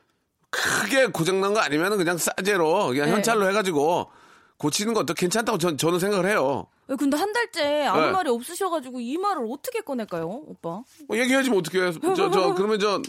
크게 0.49 1.07
고장난 1.07 1.53
거 1.53 1.59
아니면은 1.59 1.97
그냥 1.97 2.17
싸제로 2.17 2.87
그냥 2.87 3.07
네. 3.07 3.11
현찰로 3.13 3.47
해가지고 3.49 4.11
고치는 4.57 4.93
것도 4.93 5.13
괜찮다고 5.13 5.57
전, 5.57 5.77
저는 5.77 5.99
생각을 5.99 6.29
해요. 6.29 6.67
왜 6.87 6.95
근데 6.95 7.17
한 7.17 7.31
달째 7.33 7.85
아무 7.85 8.01
네. 8.01 8.11
말이 8.11 8.29
없으셔가지고 8.29 8.99
이 8.99 9.17
말을 9.17 9.47
어떻게 9.49 9.81
꺼낼까요, 9.81 10.27
오빠? 10.27 10.83
뭐 11.07 11.17
얘기하지 11.17 11.49
뭐 11.49 11.59
어떻게 11.59 11.81
해. 11.81 11.91
저, 11.91 12.29
저, 12.31 12.53
그러면 12.55 12.79
저, 12.79 13.01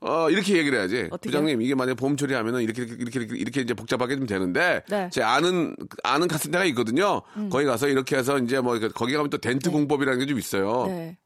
어, 0.00 0.28
이렇게 0.30 0.56
얘기를 0.58 0.78
해야지. 0.78 1.08
어떻게요? 1.10 1.18
부장님, 1.18 1.62
이게 1.62 1.74
만약에 1.74 1.94
보험 1.94 2.16
처리하면은 2.16 2.60
이렇게, 2.62 2.82
이렇게, 2.82 3.20
이렇게, 3.20 3.36
이렇게, 3.36 3.60
이제 3.62 3.72
복잡하게 3.72 4.16
좀 4.16 4.26
되는데. 4.26 4.82
네. 4.88 5.04
음. 5.04 5.10
제 5.10 5.22
아는, 5.22 5.74
아는 6.02 6.28
카센터가 6.28 6.64
있거든요. 6.66 7.22
거기 7.50 7.64
가서 7.64 7.88
이렇게 7.88 8.16
해서 8.16 8.38
이제 8.38 8.60
뭐, 8.60 8.78
거기 8.94 9.14
가면 9.14 9.30
또 9.30 9.38
덴트 9.38 9.70
공법이라는 9.70 10.20
게 10.20 10.26
좀 10.26 10.38
있어요. 10.38 10.86
네. 10.88 11.16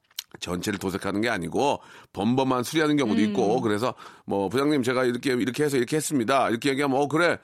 전체를 0.40 0.78
도색하는 0.78 1.20
게 1.22 1.28
아니고 1.28 1.80
범범만 2.12 2.62
수리하는 2.62 2.94
음. 2.94 2.98
경우도 2.98 3.20
있고 3.22 3.60
그래서 3.62 3.94
뭐 4.26 4.48
부장님 4.48 4.82
제가 4.82 5.04
이렇게 5.04 5.32
이렇게 5.32 5.64
해서 5.64 5.78
이렇게 5.78 5.96
했습니다 5.96 6.50
이렇게 6.50 6.68
얘기하면 6.68 7.00
어 7.00 7.08
그래 7.08 7.38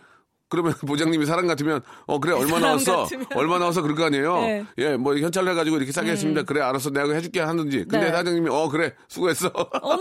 그러면 0.49 0.73
부장님이 0.87 1.27
사람 1.27 1.47
같으면 1.47 1.81
어 2.07 2.21
그래 2.21 2.33
얼마 2.35 2.59
나왔어. 2.59 3.07
얼마 3.35 3.59
나와서 3.59 3.83
그럴 3.83 3.97
거 3.97 4.05
아니에요 4.05 4.41
네. 4.41 4.61
음. 4.61 4.67
예뭐 4.79 5.17
현찰로 5.19 5.51
해가지고 5.51 5.77
이렇게 5.77 5.91
싸게 5.93 6.11
했습니다 6.13 6.43
그래 6.43 6.61
알았어 6.61 6.91
내가 6.91 7.13
해줄게 7.15 7.41
하든지 7.41 7.87
근데 7.89 8.07
네. 8.07 8.11
사장님이 8.11 8.49
어 8.51 8.69
그래 8.69 8.95
수고했어 9.09 9.49
어머, 9.49 9.97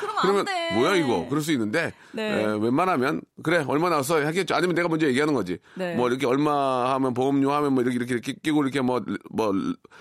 그러면 0.00 0.18
그러면 0.20 0.38
안 0.40 0.44
돼. 0.46 0.74
뭐야 0.74 0.94
이거 0.96 1.26
그럴 1.28 1.42
수 1.42 1.52
있는데 1.52 1.92
네. 2.12 2.42
에, 2.42 2.46
웬만하면 2.46 3.20
그래 3.42 3.64
얼마 3.68 3.88
나왔어 3.90 4.24
하겠죠 4.24 4.54
아니면 4.54 4.74
내가 4.74 4.88
먼저 4.88 5.06
얘기하는 5.06 5.34
거지 5.34 5.58
네. 5.74 5.94
뭐 5.96 6.08
이렇게 6.08 6.26
얼마 6.26 6.92
하면 6.94 7.14
보험료 7.14 7.52
하면 7.52 7.72
뭐 7.74 7.82
이렇게 7.82 7.96
이렇게, 7.96 8.14
이렇게 8.14 8.32
끼고 8.42 8.62
이렇게 8.62 8.80
뭐뭐 8.80 9.52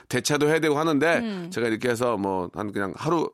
대차도 0.09 0.47
해야 0.47 0.59
되고 0.59 0.77
하는데 0.77 1.17
음. 1.19 1.49
제가 1.51 1.67
이렇게 1.67 1.89
해서 1.89 2.17
뭐 2.17 2.49
한 2.53 2.71
그냥 2.71 2.93
하루 2.97 3.29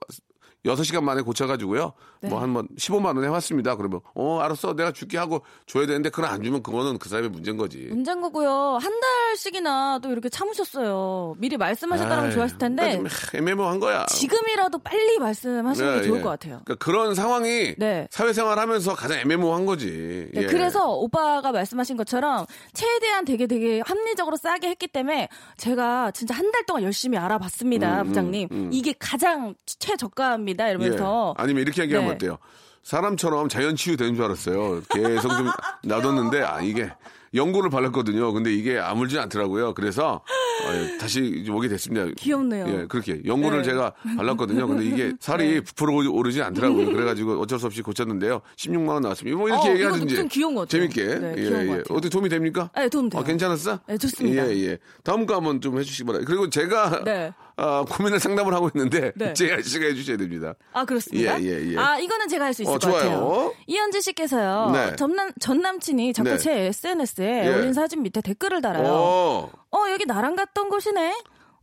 6시간 0.67 1.01
만에 1.03 1.21
고쳐가지고요. 1.21 1.93
네. 2.21 2.29
뭐 2.29 2.39
한 2.39 2.53
번 2.53 2.67
15만 2.77 3.15
원 3.15 3.23
해왔습니다. 3.23 3.75
그러면 3.75 4.01
어 4.15 4.39
알았어 4.39 4.75
내가 4.75 4.91
줄게 4.91 5.17
하고 5.17 5.41
줘야 5.65 5.85
되는데 5.85 6.09
그걸 6.09 6.25
안 6.29 6.43
주면 6.43 6.63
그거는 6.63 6.97
그 6.97 7.07
사람의 7.09 7.29
문제인 7.29 7.57
거지. 7.57 7.87
문제인 7.89 8.21
거고요. 8.21 8.77
한 8.81 8.99
달씩이나 8.99 9.99
또 10.01 10.09
이렇게 10.11 10.29
참으셨어요. 10.29 11.35
미리 11.37 11.57
말씀하셨다면 11.57 12.25
아이, 12.25 12.31
좋았을 12.33 12.57
텐데 12.57 12.97
그러니까 12.97 13.09
좀 13.31 13.39
애매모호한 13.39 13.79
거야. 13.79 14.05
지금이라도 14.07 14.79
빨리 14.79 15.19
말씀하시는 15.19 15.93
게 15.93 15.99
예, 15.99 16.03
좋을 16.07 16.19
예. 16.19 16.21
것 16.23 16.29
같아요. 16.29 16.61
그러니까 16.65 16.83
그런 16.83 17.13
상황이 17.15 17.75
네. 17.77 18.07
사회생활 18.11 18.57
하면서 18.59 18.95
가장 18.95 19.19
애매모호한 19.19 19.65
거지. 19.65 20.29
네, 20.33 20.41
예. 20.41 20.45
그래서 20.47 20.89
오빠가 20.91 21.51
말씀하신 21.51 21.97
것처럼 21.97 22.45
최대한 22.73 23.23
되게 23.25 23.45
되게 23.47 23.81
합리적으로 23.85 24.35
싸게 24.37 24.67
했기 24.69 24.87
때문에 24.87 25.29
제가 25.57 26.11
진짜 26.11 26.33
한 26.33 26.47
달 26.47 26.65
동안 26.65 26.83
열심히 26.83 27.17
알아봤습니다, 27.17 28.01
음, 28.03 28.07
부장님. 28.07 28.47
음, 28.51 28.55
음. 28.57 28.69
이게 28.71 28.93
가장 28.97 29.53
최저가입니다. 29.65 30.56
예. 30.65 30.69
이러면서 30.71 31.33
아니면 31.37 31.61
이렇게 31.61 31.83
얘기하면 31.83 32.09
네. 32.09 32.15
어때요? 32.15 32.37
사람처럼 32.83 33.49
자연 33.49 33.75
치유되는 33.75 34.15
줄 34.15 34.23
알았어요. 34.23 34.81
계속 34.89 35.29
좀 35.29 35.47
놔뒀는데 35.83 36.41
아 36.41 36.61
이게 36.61 36.89
연고를 37.37 37.69
발랐거든요. 37.69 38.33
근데 38.33 38.53
이게 38.53 38.77
아물지 38.79 39.17
않더라고요. 39.19 39.73
그래서 39.73 40.21
어, 40.65 40.97
다시 40.99 41.23
이제 41.41 41.51
오게 41.51 41.67
됐습니다. 41.69 42.07
귀엽네요. 42.17 42.65
예, 42.67 42.85
그렇게 42.87 43.21
연고를 43.25 43.59
네. 43.59 43.69
제가 43.69 43.93
발랐거든요. 44.17 44.67
근데 44.67 44.83
이게 44.85 45.13
살이 45.21 45.53
네. 45.55 45.61
부풀어 45.61 45.93
오르지 46.11 46.41
않더라고요. 46.41 46.87
그래가지고 46.87 47.39
어쩔 47.39 47.59
수 47.59 47.67
없이 47.67 47.81
고쳤는데요. 47.81 48.41
16만 48.57 48.89
원 48.89 49.01
나왔습니다. 49.03 49.37
뭐 49.37 49.47
이렇게 49.47 49.69
어, 49.69 49.73
얘기하든지 49.73 50.15
좀 50.15 50.27
귀여운 50.27 50.55
것 50.55 50.67
같아요. 50.67 50.89
재밌게 50.89 51.19
네, 51.19 51.33
예, 51.37 51.43
예. 51.75 51.83
어떻게 51.89 52.09
도움이 52.09 52.29
됩니까? 52.29 52.69
네, 52.75 52.89
도움 52.89 53.09
돼요. 53.09 53.21
어, 53.21 53.23
괜찮았어? 53.23 53.79
네, 53.87 53.97
좋습니다. 53.97 54.49
예, 54.49 54.57
예. 54.65 54.77
다음 55.03 55.25
거 55.25 55.35
한번 55.35 55.61
좀 55.61 55.77
해주시기 55.79 56.05
바랍니다. 56.05 56.27
그리고 56.29 56.49
제가 56.49 57.03
네. 57.05 57.31
아, 57.59 57.83
고민을 57.89 58.19
상담을 58.19 58.53
하고 58.53 58.69
있는데 58.75 59.11
네. 59.15 59.33
제아 59.37 59.59
씨가 59.61 59.85
해주셔야 59.87 60.17
됩니다. 60.17 60.53
아 60.73 60.85
그렇습니다. 60.85 61.41
예, 61.41 61.45
예, 61.47 61.71
예. 61.73 61.77
아 61.77 61.97
이거는 61.99 62.27
제가 62.27 62.45
할 62.45 62.53
수 62.53 62.63
있을 62.63 62.73
어, 62.73 62.77
것 62.77 62.91
같아요. 62.91 63.17
좋아요. 63.19 63.53
이현지 63.67 64.01
씨께서요. 64.01 64.71
네. 64.73 64.95
전남 64.95 65.31
전 65.39 65.61
남친이 65.61 66.13
자꾸 66.13 66.29
네. 66.31 66.37
제 66.37 66.51
SNS에 66.67 67.26
예. 67.29 67.53
올린 67.55 67.73
사진 67.73 68.03
밑에 68.03 68.21
댓글을 68.21 68.61
달아요. 68.61 68.85
어. 68.91 69.51
어 69.71 69.77
여기 69.91 70.05
나랑 70.05 70.35
갔던 70.35 70.69
곳이네. 70.69 71.11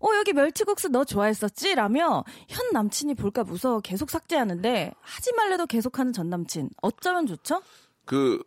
어 0.01 0.09
여기 0.17 0.33
멸치국수 0.35 0.89
너 0.91 1.05
좋아했었지? 1.05 1.75
라며 1.75 2.25
현 2.49 2.73
남친이 2.73 3.15
볼까 3.15 3.43
무서워 3.45 3.81
계속 3.81 4.11
삭제하는데 4.11 4.93
하지 5.01 5.33
말래도 5.35 5.67
계속하는 5.67 6.13
전 6.13 6.29
남친 6.29 6.69
어쩌면 6.83 7.27
좋죠? 7.27 7.63
그 8.05 8.43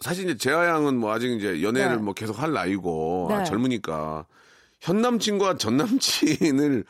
사실 0.00 0.24
이제 0.24 0.36
재하 0.36 0.66
양은 0.66 0.96
뭐 0.98 1.12
아직 1.12 1.30
이제 1.36 1.62
연애를 1.62 1.96
네. 1.96 2.02
뭐 2.02 2.14
계속 2.14 2.40
할 2.40 2.52
나이고 2.52 3.26
네. 3.28 3.34
아, 3.36 3.44
젊으니까 3.44 4.26
현 4.80 5.02
남친과 5.02 5.58
전 5.58 5.76
남친을 5.76 6.84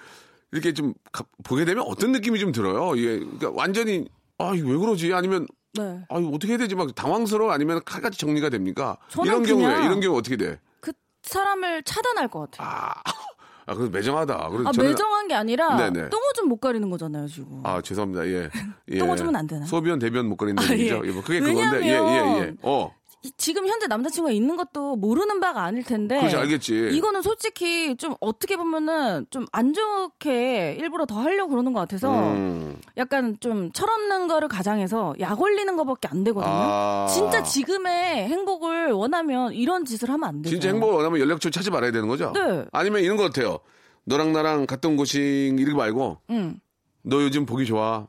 이렇게 0.53 0.73
좀 0.73 0.95
가- 1.11 1.25
보게 1.43 1.65
되면 1.65 1.83
어떤 1.87 2.13
느낌이 2.13 2.39
좀 2.39 2.53
들어요. 2.53 2.95
이게 2.95 3.19
그러니까 3.19 3.51
완전히 3.55 4.07
아 4.39 4.53
이거 4.55 4.71
왜 4.71 4.77
그러지? 4.77 5.13
아니면 5.15 5.47
네. 5.75 6.01
아 6.09 6.19
이거 6.19 6.29
어떻게 6.29 6.49
해야 6.53 6.59
되지? 6.59 6.75
막 6.75 6.95
당황스러워 6.95 7.53
아니면 7.53 7.81
칼같이 7.85 8.19
정리가 8.19 8.51
됩니까? 8.51 8.99
이런 9.25 9.43
경우에 9.43 9.85
이런 9.85 10.01
경우 10.01 10.19
어떻게 10.19 10.37
돼? 10.37 10.61
그 10.81 10.93
사람을 11.23 11.83
차단할 11.85 12.29
것 12.29 12.51
같아요. 12.51 12.69
아, 12.69 12.93
아 13.67 13.75
그래도 13.75 13.91
매정하다. 13.91 14.49
그래서 14.51 14.69
아, 14.69 14.73
저는 14.73 14.91
매정한 14.91 15.29
게 15.29 15.35
아니라 15.35 15.77
네네. 15.77 16.11
똥오줌 16.11 16.49
못 16.49 16.59
가리는 16.59 16.89
거잖아요 16.91 17.27
지금. 17.27 17.61
아 17.65 17.81
죄송합니다. 17.81 18.27
예. 18.27 18.51
예. 18.89 18.99
똥오줌은 18.99 19.35
안 19.35 19.47
되나? 19.47 19.65
소변 19.65 19.99
대변 19.99 20.27
못 20.27 20.37
아, 20.43 20.73
얘기죠. 20.73 21.01
예. 21.05 21.09
예, 21.09 21.13
뭐 21.13 21.23
그게 21.23 21.41
그건데 21.41 21.87
예예 21.87 21.99
왜냐면 22.01 22.37
예, 22.37 22.43
예. 22.43 22.55
어. 22.63 22.93
이- 23.25 23.31
지금 23.37 23.67
현재 23.69 23.87
남자친구가 23.87 24.33
있는 24.33 24.57
것도 24.57 24.97
모르는 24.97 25.39
바가 25.41 25.63
아닐 25.63 25.85
텐데. 25.85 26.19
그렇지 26.19 26.37
알겠지. 26.37 26.89
이거는 26.93 27.23
솔직히 27.23 27.97
좀 27.97 28.15
어떻게 28.21 28.57
보면은 28.57 29.27
좀 29.31 29.47
안 29.53 29.73
좋게 29.75 30.77
일부러 30.81 31.05
더 31.07 31.17
하려고 31.21 31.51
그러는 31.51 31.73
것 31.73 31.81
같아서 31.81 32.11
음. 32.33 32.81
약간 32.97 33.37
좀 33.41 33.71
철없는 33.73 34.29
거를 34.29 34.49
가장해서 34.49 35.15
약 35.21 35.41
올리는 35.41 35.77
것밖에 35.77 36.09
안 36.09 36.25
되거든요. 36.25 36.53
아. 36.53 37.07
진짜 37.13 37.43
지금의 37.43 38.29
행복을 38.29 38.93
원하면 38.93 39.53
이런 39.53 39.85
짓을 39.85 40.09
하면 40.11 40.29
안 40.29 40.43
되죠. 40.43 40.55
진짜 40.57 40.69
행복을 40.71 40.95
원하면 40.97 41.21
연락처 41.21 41.51
찾지 41.51 41.71
말아야 41.71 41.93
되는 41.93 42.09
거죠? 42.09 42.33
네. 42.35 42.65
아니면 42.73 43.03
이런 43.03 43.17
것 43.17 43.25
같아요. 43.25 43.59
너랑 44.05 44.33
나랑 44.33 44.67
갔던 44.67 44.97
곳이 44.97 45.55
이렇게 45.57 45.77
말고 45.77 46.19
응. 46.31 46.59
너 47.05 47.21
요즘 47.21 47.45
보기 47.47 47.67
좋아. 47.67 48.07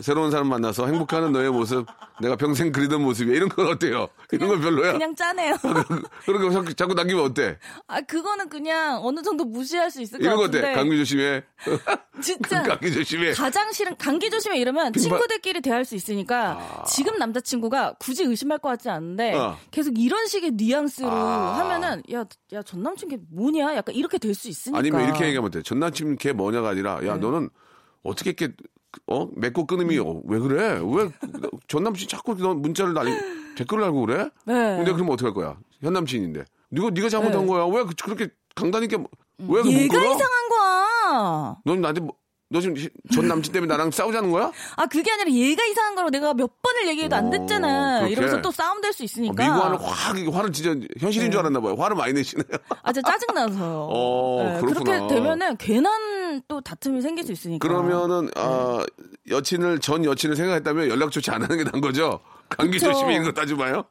새로운 0.00 0.30
사람 0.30 0.48
만나서 0.48 0.86
행복해하는 0.86 1.32
너의 1.32 1.50
모습 1.50 1.86
내가 2.20 2.36
평생 2.36 2.72
그리던 2.72 3.00
모습이야. 3.02 3.34
이런 3.36 3.48
건 3.48 3.68
어때요? 3.68 4.08
이런 4.32 4.48
건 4.50 4.60
별로야? 4.60 4.92
그냥 4.92 5.14
짜네요. 5.16 5.56
그런 6.26 6.42
거 6.42 6.50
자꾸, 6.50 6.74
자꾸 6.74 6.94
남기면 6.94 7.24
어때? 7.24 7.58
아 7.88 8.02
그거는 8.02 8.50
그냥 8.50 9.00
어느 9.02 9.22
정도 9.22 9.44
무시할 9.46 9.90
수 9.90 10.02
있을 10.02 10.18
것 10.18 10.24
이런 10.24 10.36
거 10.36 10.42
같은데. 10.42 10.66
어때? 10.68 10.74
감기 10.76 10.96
조심해. 10.98 11.42
진짜 12.22 12.62
감기 12.68 12.92
조심해. 12.92 13.32
가장 13.32 13.72
싫은 13.72 13.96
감기 13.96 14.28
조심해 14.28 14.58
이러면 14.58 14.92
빈발- 14.92 15.00
친구들끼리 15.00 15.62
대할 15.62 15.86
수 15.86 15.94
있으니까 15.94 16.84
지금 16.86 17.16
남자친구가 17.18 17.94
굳이 17.98 18.24
의심할 18.24 18.58
것 18.58 18.68
같지 18.68 18.90
않은데 18.90 19.34
아. 19.36 19.56
계속 19.70 19.98
이런 19.98 20.26
식의 20.26 20.50
뉘앙스로 20.52 21.08
아. 21.10 21.58
하면은 21.60 22.02
야 22.12 22.26
야 22.52 22.62
전 22.62 22.82
남친 22.82 23.08
걔 23.08 23.18
뭐냐 23.32 23.74
약간 23.74 23.94
이렇게 23.94 24.18
될 24.18 24.34
수 24.34 24.48
있으니까 24.48 24.78
아니면 24.78 25.04
이렇게 25.04 25.24
얘기하면 25.26 25.50
돼. 25.50 25.62
전 25.62 25.78
남친 25.78 26.16
걔 26.18 26.32
뭐냐가 26.32 26.68
아니라 26.70 27.00
네. 27.00 27.08
야 27.08 27.16
너는 27.16 27.48
어떻게 28.04 28.30
이렇게 28.30 28.54
어 29.08 29.28
맺고 29.34 29.66
끊음이 29.66 29.98
어, 29.98 30.20
왜 30.24 30.38
그래? 30.38 30.78
왜 30.84 31.08
전 31.66 31.82
남친 31.82 32.06
자꾸 32.08 32.36
너 32.36 32.54
문자를 32.54 32.94
날리 32.94 33.12
댓글을 33.56 33.82
달고 33.82 34.06
그래? 34.06 34.28
네. 34.44 34.54
근데 34.76 34.92
그러면 34.92 35.14
어떡할 35.14 35.34
거야? 35.34 35.56
현 35.80 35.92
남친인데. 35.94 36.44
네가 36.70 36.90
네가 36.90 37.08
잘못한 37.08 37.40
네. 37.42 37.46
거야. 37.46 37.64
왜 37.66 37.82
그- 37.84 37.94
그렇게 38.02 38.28
강단 38.54 38.82
있게 38.84 38.96
뭐- 38.96 39.08
왜 39.38 39.62
그못 39.62 39.66
얘가 39.72 39.98
끊어? 39.98 40.14
이상한 40.14 40.48
거야. 40.48 41.56
넌 41.64 41.80
나한테 41.80 42.00
뭐, 42.00 42.14
너 42.50 42.60
지금 42.60 42.76
전 43.12 43.26
남친 43.26 43.52
때문에 43.52 43.72
나랑 43.72 43.90
싸우자는 43.90 44.30
거야? 44.30 44.52
아 44.76 44.86
그게 44.86 45.10
아니라 45.10 45.30
얘가 45.30 45.64
이상한 45.64 45.94
거로 45.96 46.10
내가 46.10 46.34
몇 46.34 46.62
번을 46.62 46.86
얘기해도 46.88 47.16
안 47.16 47.26
어, 47.26 47.30
됐잖아. 47.30 47.96
그렇게. 48.00 48.12
이러면서 48.12 48.42
또 48.42 48.50
싸움 48.52 48.80
될 48.80 48.92
수 48.92 49.02
있으니까. 49.02 49.42
미고하는 49.42 49.76
확 49.78 50.16
이게 50.18 50.30
화를 50.30 50.52
진짜 50.52 50.86
현실인 51.00 51.30
줄 51.32 51.40
알았나 51.40 51.60
봐요. 51.60 51.74
화를 51.76 51.96
많이 51.96 52.12
내시네요. 52.12 52.46
아, 52.82 52.92
진짜 52.92 53.10
짜증 53.10 53.34
나서. 53.34 53.88
어, 53.90 54.60
그렇구나. 54.60 54.98
그렇게 54.98 55.14
되면은 55.14 55.56
괜한 55.56 56.03
또 56.48 56.60
다툼이 56.60 57.00
생길 57.02 57.24
수 57.24 57.32
있으니까. 57.32 57.66
그러면은 57.66 58.28
아 58.36 58.84
여친을 59.28 59.80
전 59.80 60.04
여친을 60.04 60.36
생각했다면 60.36 60.88
연락 60.88 61.10
조치 61.10 61.30
안 61.30 61.42
하는 61.42 61.56
게 61.56 61.64
나은 61.64 61.80
거죠. 61.80 62.20
감기 62.48 62.78
그쵸. 62.78 62.92
조심히 62.92 63.16
이거 63.16 63.32
따져봐요. 63.32 63.84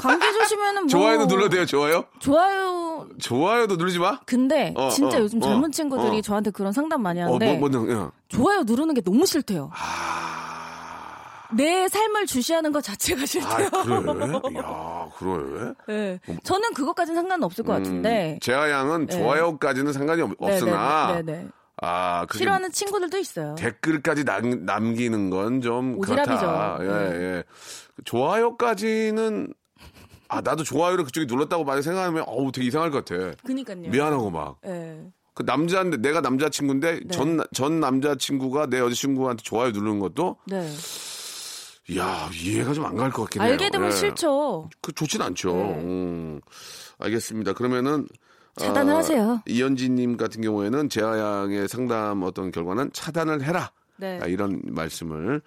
감기 0.00 0.32
조심면은 0.32 0.82
뭐. 0.82 0.88
좋아요도 0.88 1.26
눌러도 1.26 1.48
돼요. 1.50 1.66
좋아요? 1.66 2.04
좋아요. 2.20 3.06
좋아요도 3.20 3.76
누르지 3.76 3.98
마. 3.98 4.18
근데 4.26 4.72
어, 4.76 4.88
진짜 4.90 5.18
어, 5.18 5.20
요즘 5.20 5.42
어, 5.42 5.46
젊은 5.46 5.72
친구들이 5.72 6.18
어. 6.18 6.20
저한테 6.20 6.50
그런 6.50 6.72
상담 6.72 7.02
많이 7.02 7.20
어, 7.20 7.26
하는데 7.26 7.58
뭐, 7.58 7.68
뭐, 7.68 7.90
야. 7.92 8.12
좋아요 8.28 8.62
누르는 8.62 8.94
게 8.94 9.00
너무 9.00 9.26
싫대요. 9.26 9.70
아, 9.74 11.48
내 11.54 11.88
삶을 11.88 12.26
주시하는 12.26 12.72
것 12.72 12.82
자체가 12.82 13.22
아, 13.22 13.26
싫대요. 13.26 13.70
그래? 13.70 14.58
야, 14.58 15.08
그래? 15.18 15.74
네. 15.88 16.20
저는 16.42 16.74
그것까지는 16.74 17.16
상관 17.20 17.42
없을 17.42 17.64
것 17.64 17.72
같은데. 17.72 18.34
음, 18.34 18.38
재하 18.40 18.70
양은 18.70 19.06
네. 19.06 19.16
좋아요까지는 19.16 19.92
상관이 19.92 20.22
없, 20.22 20.32
네네네, 20.40 20.70
으나 20.70 21.22
네네. 21.22 21.48
아, 21.80 22.26
싫어하는 22.32 22.72
친구들도 22.72 23.18
있어요. 23.18 23.54
댓글까지 23.56 24.24
남, 24.24 24.64
남기는 24.64 25.30
건 25.30 25.60
좀. 25.60 26.00
그렇다. 26.00 26.78
예, 26.80 26.86
네. 26.86 27.14
예. 27.14 27.44
좋아요까지는 28.04 29.52
아, 30.28 30.40
나도 30.40 30.62
좋아요를 30.64 31.04
그쪽이 31.04 31.26
눌렀다고 31.26 31.64
만약 31.64 31.82
생각하면 31.82 32.24
어우, 32.26 32.52
되게 32.52 32.66
이상할 32.66 32.90
것 32.90 33.04
같아. 33.04 33.32
그니까요. 33.44 33.76
미안하고 33.88 34.30
막. 34.30 34.60
네. 34.62 35.10
그 35.34 35.44
남자인데 35.44 35.98
내가 35.98 36.20
남자 36.20 36.48
친구인데 36.48 37.00
네. 37.00 37.08
전, 37.12 37.40
전 37.54 37.78
남자 37.80 38.16
친구가 38.16 38.66
내 38.66 38.80
여자 38.80 38.94
친구한테 38.94 39.42
좋아요 39.44 39.70
누르는 39.70 40.00
것도 40.00 40.36
네. 40.46 40.68
이야 41.90 42.28
이해가 42.34 42.74
좀 42.74 42.84
안 42.84 42.96
갈 42.96 43.10
것 43.12 43.22
같긴 43.22 43.42
해요. 43.42 43.52
알게 43.52 43.70
되면 43.70 43.86
예. 43.86 43.92
싫죠. 43.92 44.68
그 44.82 44.92
좋진 44.92 45.22
않죠. 45.22 45.52
네. 45.54 45.74
음, 45.84 46.40
알겠습니다. 46.98 47.52
그러면은 47.52 48.08
차단을 48.58 48.94
아, 48.94 48.98
하세요. 48.98 49.42
이현진님 49.46 50.16
같은 50.16 50.42
경우에는 50.42 50.88
재하 50.88 51.18
양의 51.18 51.68
상담 51.68 52.22
어떤 52.22 52.50
결과는 52.50 52.90
차단을 52.92 53.42
해라. 53.42 53.70
네. 53.96 54.20
아, 54.22 54.26
이런 54.26 54.60
말씀을 54.64 55.42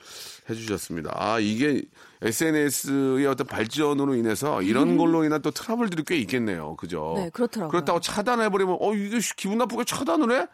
해주셨습니다. 0.50 1.12
아 1.16 1.40
이게 1.40 1.84
SNS의 2.22 3.26
어떤 3.26 3.48
발전으로 3.48 4.16
인해서 4.16 4.62
이런 4.62 4.98
걸로 4.98 5.24
인한 5.24 5.42
또 5.42 5.52
트러블들이 5.52 6.04
꽤 6.06 6.18
있겠네요. 6.18 6.76
그죠? 6.76 7.14
네, 7.16 7.30
그렇더라고요. 7.30 7.72
그렇다고 7.72 8.00
차단해버리면 8.02 8.78
어 8.80 8.94
이게 8.94 9.20
기분 9.38 9.58
나쁘게 9.58 9.86
차단을 9.86 10.32
해? 10.32 10.48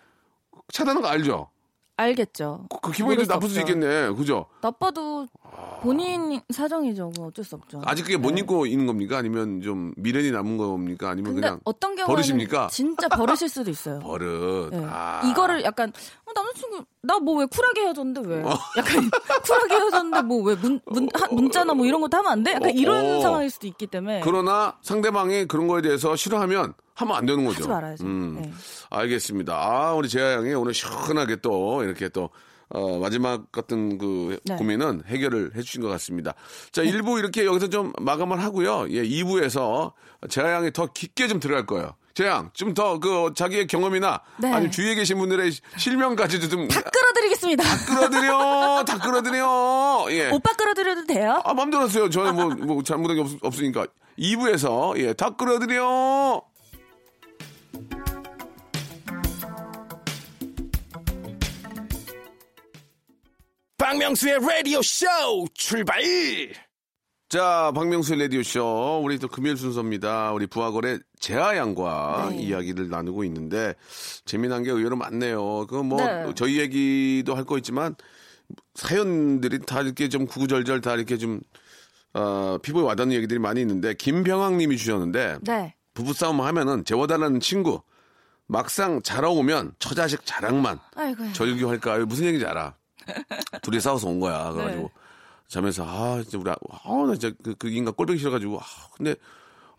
차단은 0.71 1.01
거 1.01 1.07
알죠? 1.07 1.49
알겠죠. 1.97 2.67
그 2.81 2.91
기분이 2.91 3.15
좀수 3.17 3.31
나쁠 3.31 3.49
수. 3.49 3.59
있겠네. 3.59 4.11
그죠? 4.13 4.45
나빠도 4.61 5.27
본인 5.81 6.39
사정이죠. 6.53 7.11
뭐 7.17 7.27
어쩔 7.27 7.43
수 7.43 7.55
없죠. 7.55 7.81
아직 7.85 8.03
그게 8.03 8.17
못 8.17 8.31
네. 8.31 8.41
입고 8.41 8.67
있는 8.67 8.85
겁니까? 8.85 9.17
아니면 9.17 9.61
좀 9.61 9.93
미련이 9.97 10.31
남은 10.31 10.57
겁니까? 10.57 11.09
아니면 11.09 11.33
그냥 11.35 11.59
어떤 11.65 11.95
경우는 11.95 12.15
버릇입니까? 12.15 12.67
진짜 12.71 13.07
버릇일 13.09 13.49
수도 13.49 13.69
있어요. 13.71 13.99
버릇. 13.99 14.69
네. 14.71 14.81
아. 14.87 15.21
이거를 15.25 15.63
약간 15.63 15.91
어, 16.25 16.31
남자친구 16.33 16.85
나 17.01 17.17
뭐 17.19 17.39
왜 17.39 17.45
쿨하게 17.45 17.81
헤어졌는데 17.81 18.21
왜? 18.29 18.43
어. 18.43 18.49
약간 18.77 19.09
쿨하게 19.45 19.75
헤어졌는데 19.75 20.21
뭐왜문문 20.23 21.09
문자나 21.31 21.73
뭐 21.73 21.85
이런 21.85 21.99
것도 22.01 22.15
하면 22.17 22.31
안 22.31 22.43
돼? 22.43 22.51
약간 22.53 22.69
어, 22.69 22.71
이런 22.73 23.05
어. 23.17 23.21
상황일 23.21 23.49
수도 23.49 23.65
있기 23.65 23.87
때문에 23.87 24.21
그러나 24.23 24.77
상대방이 24.81 25.45
그런 25.47 25.67
거에 25.67 25.81
대해서 25.81 26.15
싫어하면 26.15 26.73
하면 26.97 27.15
안 27.15 27.25
되는 27.25 27.45
거죠. 27.45 27.59
하지 27.59 27.67
말아야죠. 27.69 28.03
음. 28.05 28.37
네. 28.41 28.51
알겠습니다. 28.89 29.53
아, 29.55 29.93
우리 29.93 30.09
재하 30.09 30.33
양이 30.33 30.53
오늘 30.53 30.73
시원하게 30.73 31.37
또 31.37 31.83
이렇게 31.83 32.09
또 32.09 32.29
어, 32.69 32.97
마지막 32.99 33.51
같은 33.51 33.97
그 33.97 34.39
네. 34.43 34.55
고민은 34.57 35.03
해결을 35.07 35.51
해주신 35.55 35.81
것 35.81 35.87
같습니다. 35.89 36.33
자, 36.71 36.81
1부 36.83 37.17
이렇게 37.19 37.45
여기서 37.45 37.69
좀 37.69 37.93
마감을 37.99 38.43
하고요. 38.43 38.87
예, 38.89 39.03
2부에서 39.03 39.93
재하 40.29 40.51
양이 40.51 40.71
더 40.73 40.87
깊게 40.87 41.27
좀 41.27 41.39
들어갈 41.39 41.65
거예요. 41.65 41.95
재양, 42.13 42.49
좀 42.53 42.73
더 42.73 42.99
그 42.99 43.31
자기의 43.35 43.67
경험이나 43.67 44.21
네. 44.37 44.51
아니면 44.51 44.71
주위에 44.71 44.95
계신 44.95 45.19
분들의 45.19 45.51
실명까지도 45.77 46.49
좀 46.49 46.67
다 46.67 46.81
끌어드리겠습니다. 46.81 47.63
끌어들여, 47.85 48.83
다 48.87 48.97
끌어들여. 48.97 50.07
예. 50.09 50.29
오빠 50.31 50.51
끌어드려도 50.53 51.05
돼요? 51.05 51.39
아, 51.45 51.53
맘대로 51.53 51.83
하세요. 51.83 52.09
저는 52.09 52.35
뭐, 52.35 52.45
뭐 52.55 52.83
잘못한 52.83 53.15
게 53.17 53.21
없, 53.21 53.29
없으니까. 53.43 53.85
2부에서, 54.17 54.97
예, 54.97 55.13
다 55.13 55.29
끌어들여. 55.29 56.41
박명수의 63.77 64.39
라디오 64.39 64.81
쇼 64.81 65.05
출발! 65.53 66.01
자, 67.29 67.71
박명수의 67.75 68.19
라디오 68.21 68.41
쇼. 68.43 69.01
우리 69.03 69.19
또 69.19 69.27
금요일 69.27 69.57
순서입니다. 69.57 70.31
우리 70.31 70.47
부하걸의 70.47 70.99
재하 71.19 71.57
양과 71.57 72.29
네. 72.31 72.37
이야기를 72.41 72.89
나누고 72.89 73.23
있는데, 73.25 73.75
재미난 74.23 74.63
게 74.63 74.71
의외로 74.71 74.95
많네요. 74.95 75.67
그 75.67 75.75
뭐, 75.75 76.05
네. 76.05 76.31
저희 76.35 76.59
얘기도 76.59 77.35
할 77.35 77.43
거 77.43 77.57
있지만, 77.57 77.95
사연들이 78.75 79.59
다 79.59 79.81
이렇게 79.81 80.07
좀 80.07 80.25
구구절절 80.25 80.79
다 80.81 80.95
이렇게 80.95 81.17
좀, 81.17 81.41
어, 82.13 82.57
피부에 82.61 82.83
와닿는 82.83 83.13
얘기들이 83.15 83.39
많이 83.39 83.59
있는데, 83.61 83.93
김병학 83.93 84.55
님이 84.55 84.77
주셨는데, 84.77 85.39
네. 85.41 85.75
부부싸움 85.97 86.41
하면은 86.41 86.85
재워달라는 86.85 87.39
친구, 87.39 87.81
막상 88.45 89.01
자러 89.01 89.34
오면 89.34 89.73
처자식 89.79 90.25
자랑만 90.25 90.79
아이고. 90.95 91.33
절교할까? 91.33 92.05
무슨 92.05 92.25
얘기인지 92.25 92.45
알아. 92.45 92.75
둘이 93.63 93.79
싸워서 93.79 94.07
온 94.07 94.19
거야. 94.19 94.51
그래가지고 94.51 94.83
네. 94.83 94.89
자면서 95.47 95.83
아 95.87 96.21
진짜 96.21 96.37
우리 96.37 96.51
아, 96.51 97.05
나 97.07 97.15
진짜 97.15 97.35
그, 97.43 97.55
그 97.55 97.69
인간 97.69 97.95
꼴보기 97.95 98.19
싫어가지고 98.19 98.59
아 98.59 98.63
근데 98.95 99.15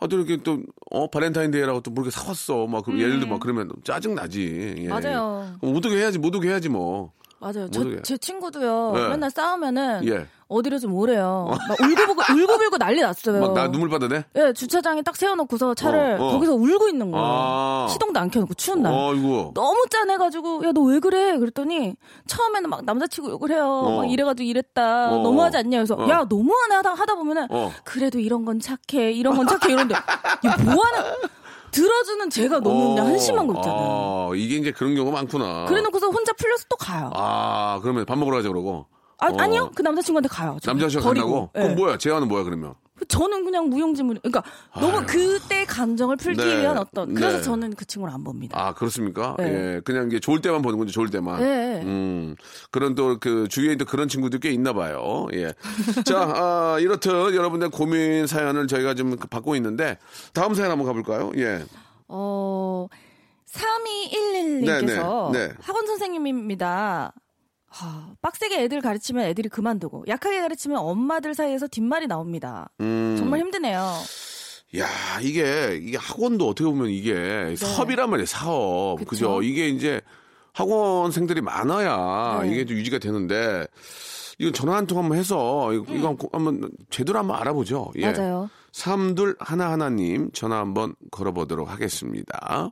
아또 0.00 0.16
이렇게 0.16 0.38
또어 0.38 1.08
발렌타인데이라고 1.12 1.82
또뭐 1.82 2.02
이렇게 2.02 2.10
사왔어. 2.10 2.66
막그 2.66 2.98
예를 2.98 3.20
들어 3.20 3.30
막 3.30 3.38
그러면 3.38 3.70
짜증 3.84 4.16
나지. 4.16 4.74
예. 4.76 4.86
음. 4.86 4.88
맞아요. 4.88 5.56
그럼 5.60 5.74
못 5.74 5.86
오게 5.86 5.96
해야지 5.96 6.18
못 6.18 6.34
오게 6.34 6.48
해야지 6.48 6.68
뭐. 6.68 7.12
맞아요. 7.40 7.68
저, 7.70 8.02
제 8.02 8.16
친구도요. 8.18 8.92
네. 8.94 9.08
맨날 9.10 9.30
싸우면은 9.30 10.06
예. 10.08 10.26
어디로 10.48 10.78
좀 10.78 10.94
오래요. 10.94 11.46
막 11.68 11.78
울고불고 11.80 12.22
울고불고 12.34 12.78
난리 12.78 13.00
났어요. 13.02 13.40
막 13.40 13.52
나 13.54 13.70
눈물 13.70 13.88
받아내. 13.90 14.24
예, 14.34 14.52
주차장에 14.52 15.02
딱 15.02 15.14
세워놓고서 15.14 15.74
차를 15.74 16.16
어, 16.18 16.26
어. 16.26 16.30
거기서 16.32 16.54
울고 16.54 16.88
있는 16.88 17.10
거예요. 17.10 17.26
아. 17.28 17.86
시동도 17.90 18.18
안 18.18 18.30
켜놓고 18.30 18.54
추운 18.54 18.82
날. 18.82 18.92
어이구. 18.92 19.52
너무 19.54 19.84
짠해가지고 19.90 20.64
야 20.64 20.72
너 20.72 20.80
왜 20.82 21.00
그래? 21.00 21.38
그랬더니 21.38 21.94
처음에는 22.26 22.70
막 22.70 22.84
남자치고 22.84 23.30
욕을 23.30 23.50
해요. 23.52 23.66
어. 23.68 23.96
막 23.98 24.10
이래가지고 24.10 24.44
이랬다. 24.48 25.10
어. 25.12 25.22
너무하지 25.22 25.58
않냐? 25.58 25.76
그래서 25.78 25.94
어. 25.94 26.08
야 26.08 26.24
너무하네 26.28 26.74
하다 26.76 26.94
하다 26.94 27.14
보면은 27.14 27.46
어. 27.50 27.70
그래도 27.84 28.18
이런 28.18 28.44
건 28.46 28.58
착해, 28.58 29.12
이런 29.12 29.36
건 29.36 29.46
착해 29.46 29.72
이런데 29.74 29.94
야 29.94 30.00
뭐하는 30.64 31.02
들어주는 31.70 32.30
제가 32.30 32.60
너무 32.60 32.90
그냥 32.90 33.06
어. 33.06 33.08
한심한 33.10 33.46
거 33.46 33.54
있잖아요. 33.54 34.30
아, 34.32 34.36
이게 34.36 34.56
이제 34.56 34.72
그런 34.72 34.94
경우가 34.94 35.16
많구나. 35.16 35.66
그래놓고서 35.66 36.08
혼자 36.08 36.32
풀려서 36.32 36.64
또 36.68 36.76
가요. 36.76 37.10
아 37.14 37.78
그러면 37.82 38.04
밥 38.04 38.18
먹으러 38.18 38.36
가자 38.38 38.48
그러고. 38.48 38.86
아, 39.18 39.28
어. 39.28 39.36
아니요 39.38 39.70
그 39.74 39.82
남자친구한테 39.82 40.28
가요. 40.28 40.58
남자친구. 40.64 41.04
간다고? 41.06 41.50
예. 41.56 41.60
그럼 41.62 41.76
뭐야? 41.76 41.98
재화는 41.98 42.28
뭐야 42.28 42.44
그러면? 42.44 42.74
저는 43.08 43.44
그냥 43.44 43.68
무용지물. 43.68 44.20
그러니까 44.20 44.42
너무 44.78 45.04
그때 45.06 45.64
감정을 45.64 46.16
풀기 46.16 46.42
네. 46.42 46.60
위한 46.60 46.78
어떤. 46.78 47.14
그래서 47.14 47.38
네. 47.38 47.42
저는 47.42 47.74
그 47.74 47.84
친구를 47.84 48.14
안 48.14 48.24
봅니다. 48.24 48.58
아 48.58 48.74
그렇습니까? 48.74 49.34
네. 49.38 49.44
예, 49.76 49.80
그냥 49.84 50.06
이게 50.08 50.20
좋을 50.20 50.40
때만 50.40 50.62
보는 50.62 50.78
건지 50.78 50.92
좋을 50.92 51.10
때만. 51.10 51.40
네. 51.40 51.82
음, 51.82 52.36
그런 52.70 52.94
또 52.94 53.18
그 53.20 53.48
주위에 53.48 53.76
또 53.76 53.84
그런 53.84 54.08
친구들 54.08 54.40
꽤 54.40 54.50
있나 54.50 54.72
봐요. 54.72 55.26
예. 55.32 55.52
자, 56.04 56.20
아, 56.34 56.76
이렇듯 56.80 57.34
여러분들 57.34 57.70
고민 57.70 58.26
사연을 58.26 58.66
저희가 58.66 58.94
좀 58.94 59.16
받고 59.16 59.56
있는데 59.56 59.98
다음 60.32 60.54
사연 60.54 60.70
한번 60.70 60.86
가볼까요? 60.86 61.32
예. 61.36 61.64
어, 62.08 62.86
3211님께서 63.50 65.32
네, 65.32 65.38
네, 65.38 65.48
네. 65.48 65.54
학원 65.60 65.86
선생님입니다. 65.86 67.12
하, 67.68 68.14
빡세게 68.22 68.62
애들 68.62 68.80
가르치면 68.80 69.26
애들이 69.26 69.48
그만두고 69.48 70.04
약하게 70.08 70.40
가르치면 70.40 70.78
엄마들 70.78 71.34
사이에서 71.34 71.66
뒷말이 71.68 72.06
나옵니다. 72.06 72.70
음. 72.80 73.16
정말 73.18 73.40
힘드네요. 73.40 73.80
야, 74.78 74.86
이게 75.22 75.78
이게 75.82 75.96
학원도 75.96 76.46
어떻게 76.48 76.64
보면 76.68 76.88
이게 76.90 77.54
사업이란 77.56 78.10
말이에요. 78.10 78.26
사업. 78.26 78.98
네. 78.98 79.04
그쵸. 79.04 79.10
그죠? 79.38 79.42
이게 79.42 79.68
이제 79.68 80.00
학원생들이 80.52 81.40
많아야 81.40 82.40
네. 82.42 82.50
이게 82.52 82.64
좀 82.66 82.76
유지가 82.76 82.98
되는데 82.98 83.66
이건 84.38 84.52
전화 84.52 84.76
한 84.76 84.86
통 84.86 84.98
한번 84.98 85.16
해서 85.18 85.72
이거, 85.72 85.92
이거 85.94 86.16
한번 86.32 86.70
제대로 86.90 87.18
한번 87.18 87.36
알아보죠. 87.40 87.92
예. 87.96 88.06
음. 88.06 88.12
맞아요. 88.12 88.50
삼둘 88.72 89.36
하나 89.40 89.70
하나님 89.70 90.30
전화 90.32 90.58
한번 90.58 90.94
걸어보도록 91.10 91.70
하겠습니다. 91.70 92.70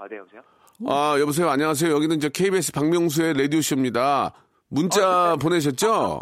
아, 0.00 0.08
네, 0.08 0.16
여보세요? 0.16 0.42
아, 0.88 1.16
여보세요. 1.20 1.50
안녕하세요. 1.50 1.92
여기는 1.94 2.16
이제 2.16 2.30
KBS 2.30 2.72
박명수의 2.72 3.34
라디오쇼입니다. 3.34 4.32
문자 4.68 5.36
보내셨죠? 5.40 6.20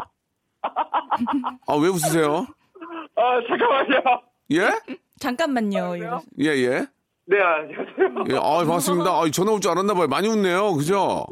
아, 0.61 1.75
왜 1.75 1.87
웃으세요? 1.87 2.45
아, 3.15 3.39
잠깐만요. 3.47 4.21
예? 4.51 4.69
잠깐만요. 5.19 5.95
이러면서. 5.95 6.25
예, 6.41 6.47
예. 6.49 6.87
네, 7.25 7.37
안녕하세요. 7.41 8.25
예, 8.31 8.35
아, 8.35 8.57
반갑습니다. 8.65 9.09
아, 9.11 9.29
전화 9.31 9.53
올 9.53 9.61
줄 9.61 9.71
알았나 9.71 9.93
봐요. 9.93 10.07
많이 10.07 10.27
웃네요. 10.27 10.73
그죠? 10.73 11.25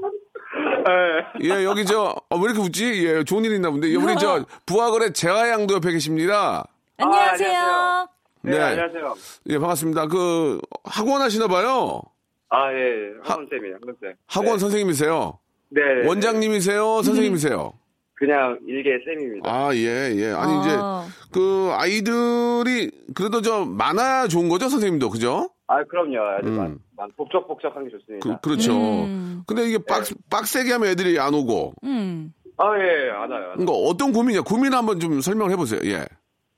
네. 1.42 1.50
예, 1.50 1.66
여기 1.66 1.84
저, 1.86 2.16
아, 2.30 2.36
왜 2.38 2.44
이렇게 2.44 2.60
웃지? 2.62 3.06
예, 3.06 3.24
좋은 3.26 3.44
일 3.44 3.56
있나 3.56 3.70
본데. 3.72 3.94
우리 3.96 4.16
저, 4.18 4.46
부하거래 4.66 5.12
재하양도 5.12 5.74
옆에 5.76 5.92
계십니다. 5.92 6.66
안녕하세요. 6.98 7.50
안녕하세요. 7.50 8.08
네, 8.44 8.52
네. 8.52 8.64
안녕하세요. 8.64 9.16
예, 9.50 9.60
반갑습니다. 9.60 10.08
그, 10.08 10.62
학원 10.86 11.22
하시나 11.22 11.48
봐요. 11.48 12.02
아, 12.50 12.74
예, 12.74 13.14
학원쌤이에요, 13.24 13.76
학원쌤. 13.76 14.16
학원 14.28 14.54
네. 14.54 14.60
선생님이세요. 14.60 15.40
네. 15.70 15.82
네. 16.02 16.08
원장님이세요? 16.08 17.02
선생님이세요? 17.02 17.74
그냥 18.14 18.58
일개 18.66 18.98
쌤입니다. 19.06 19.50
아, 19.50 19.76
예, 19.76 20.12
예. 20.16 20.32
아니, 20.32 20.54
아. 20.54 21.06
이제, 21.06 21.30
그, 21.32 21.70
아이들이, 21.74 22.92
그래도 23.14 23.42
저, 23.42 23.66
많아야 23.66 24.28
좋은 24.28 24.50
거죠, 24.50 24.70
선생님도, 24.70 25.10
그죠? 25.10 25.50
아, 25.68 25.84
그럼요. 25.84 26.20
아주 26.20 26.48
음. 26.48 26.58
많, 26.58 26.80
많, 26.96 27.12
복적복적한 27.16 27.84
게 27.84 27.92
좋습니다. 27.92 28.28
그, 28.28 28.42
그렇죠. 28.42 28.74
음. 28.74 29.44
근데 29.46 29.68
이게 29.68 29.78
빡, 29.78 30.04
빡세게 30.32 30.72
하면 30.72 30.90
애들이 30.90 31.20
안 31.20 31.34
오고. 31.34 31.74
음. 31.84 32.34
아, 32.58 32.74
예, 32.80 33.10
안 33.12 33.20
와요. 33.20 33.24
안 33.24 33.32
와요. 33.32 33.52
그러니까 33.54 33.74
어떤 33.74 34.12
고민이야? 34.12 34.42
고민 34.42 34.74
한번 34.74 35.00
좀 35.00 35.22
설명을 35.22 35.52
해보세요, 35.52 35.82
예. 35.84 36.06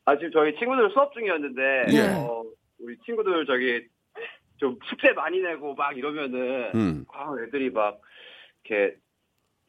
아, 0.06 0.16
지금 0.16 0.32
저희 0.32 0.56
친구들 0.58 0.92
수업 0.94 1.12
중이었는데, 1.14 1.62
예. 1.92 2.16
어, 2.16 2.44
우리 2.80 2.96
친구들 3.06 3.46
저기, 3.46 3.86
좀 4.60 4.78
숙제 4.86 5.14
많이 5.14 5.40
내고 5.40 5.74
막 5.74 5.98
이러면은, 5.98 6.72
음. 6.76 7.06
아, 7.14 7.34
애들이 7.44 7.70
막, 7.70 8.00
이렇게, 8.64 8.96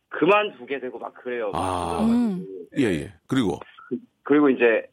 그만두게 0.09 0.81
되고 0.81 0.99
막 0.99 1.15
그래요. 1.15 1.51
막 1.53 1.61
아. 1.61 2.05
음. 2.05 2.45
예, 2.77 2.85
예. 2.85 3.13
그리고, 3.27 3.61
그리고 4.25 4.51
이제 4.51 4.87